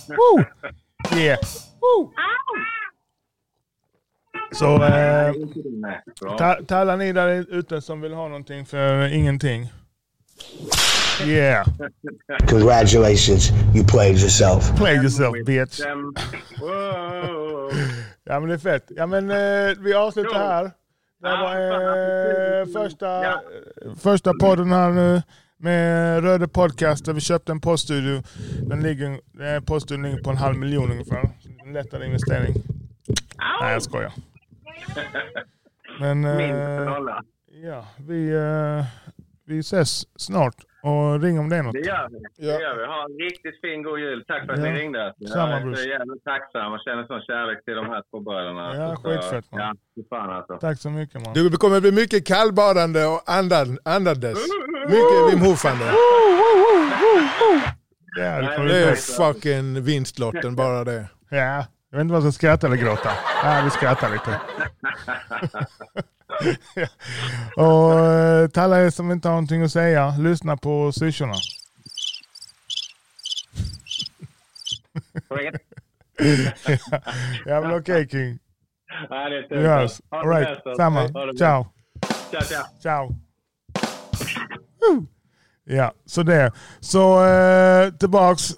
[0.09, 0.45] Woo!
[1.19, 1.39] Yeah.
[1.81, 2.13] Woo!
[4.53, 5.33] Så eh,
[6.39, 9.73] ta, ta alla ni där ute som vill ha någonting för ingenting.
[11.27, 11.67] Yeah.
[12.49, 14.77] Congratulations, you played yourself.
[14.77, 15.81] Play yourself bitch.
[18.25, 18.91] Ja men det är fett.
[18.97, 20.65] Ja men eh, vi avslutar här.
[21.23, 21.57] Det var
[22.61, 23.43] eh, första, Ja.
[23.99, 25.23] första podden här nu
[25.61, 28.23] med Röde Podcast där vi köpte en poststudio.
[28.63, 31.31] Den ligger, eh, poststudion ligger på en halv miljon ungefär.
[31.65, 32.55] En lättare investering.
[33.61, 34.13] Nej jag skojar.
[36.01, 37.17] Men Minst eh,
[37.63, 38.85] ja, vi, eh,
[39.51, 41.73] vi ses snart och ring om det är något.
[41.73, 42.19] Det gör vi.
[42.47, 42.53] Ja.
[42.57, 42.85] Det gör vi.
[42.87, 44.25] Ha en riktigt fin god jul.
[44.29, 44.65] Tack för att Ja.
[44.65, 45.15] ni ringde.
[45.33, 48.75] Samma, jag är så jävligt tacksam och känner sån kärlek till de här två bröderna.
[48.77, 49.61] Ja, skitfett, man.
[49.95, 50.59] Ja, fan alltså.
[50.59, 51.35] Tack så mycket man.
[51.35, 54.39] Det kommer bli mycket kallbadande och andan, andades.
[54.87, 55.85] Mycket Wim Hofande.
[58.19, 61.09] Ja, det är fucking vinstlotten bara det.
[61.31, 63.11] Ja, jag vet inte vad jag ska skratta eller gråta.
[63.45, 64.41] Ja, vi skrattar lite.
[67.57, 71.35] Och eh, till alla er som inte har någonting att säga, lyssna på syrsorna.
[77.47, 78.39] Ja men okej King.
[79.09, 80.01] Ja, det är Vi hörs.
[80.11, 80.75] Bäst, alltså.
[80.77, 81.09] samma.
[81.39, 81.67] Ciao.
[82.31, 83.15] Ciao, ciao.
[85.65, 86.53] Ja, så det.
[86.81, 88.51] Så eh, tillbaks.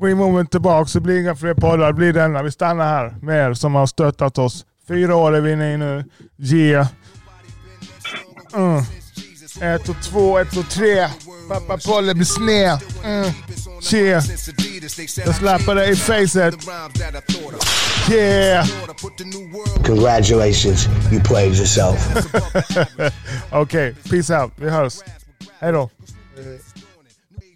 [0.00, 0.92] Green Moment tillbaks.
[0.92, 1.86] Det blir inga fler poddar.
[1.86, 2.42] Det blir denna.
[2.42, 4.66] Vi stannar här med er som har stöttat oss.
[4.88, 6.04] Fyra år är vi inne i nu.
[6.38, 6.86] Yeah.
[8.54, 8.84] Mm.
[9.60, 11.08] Ett och två, ett och tre.
[11.48, 12.78] Pappa Polle blir sned.
[13.04, 13.30] Mm.
[13.92, 14.24] Yeah.
[15.26, 16.54] Jag slappar dig i facet.
[18.10, 18.66] Yeah.
[19.86, 22.26] Congratulations, you played yourself.
[23.50, 24.52] Okej, peace out.
[24.56, 24.94] Vi hörs.
[25.60, 25.82] Hej då.
[25.82, 25.90] Eh,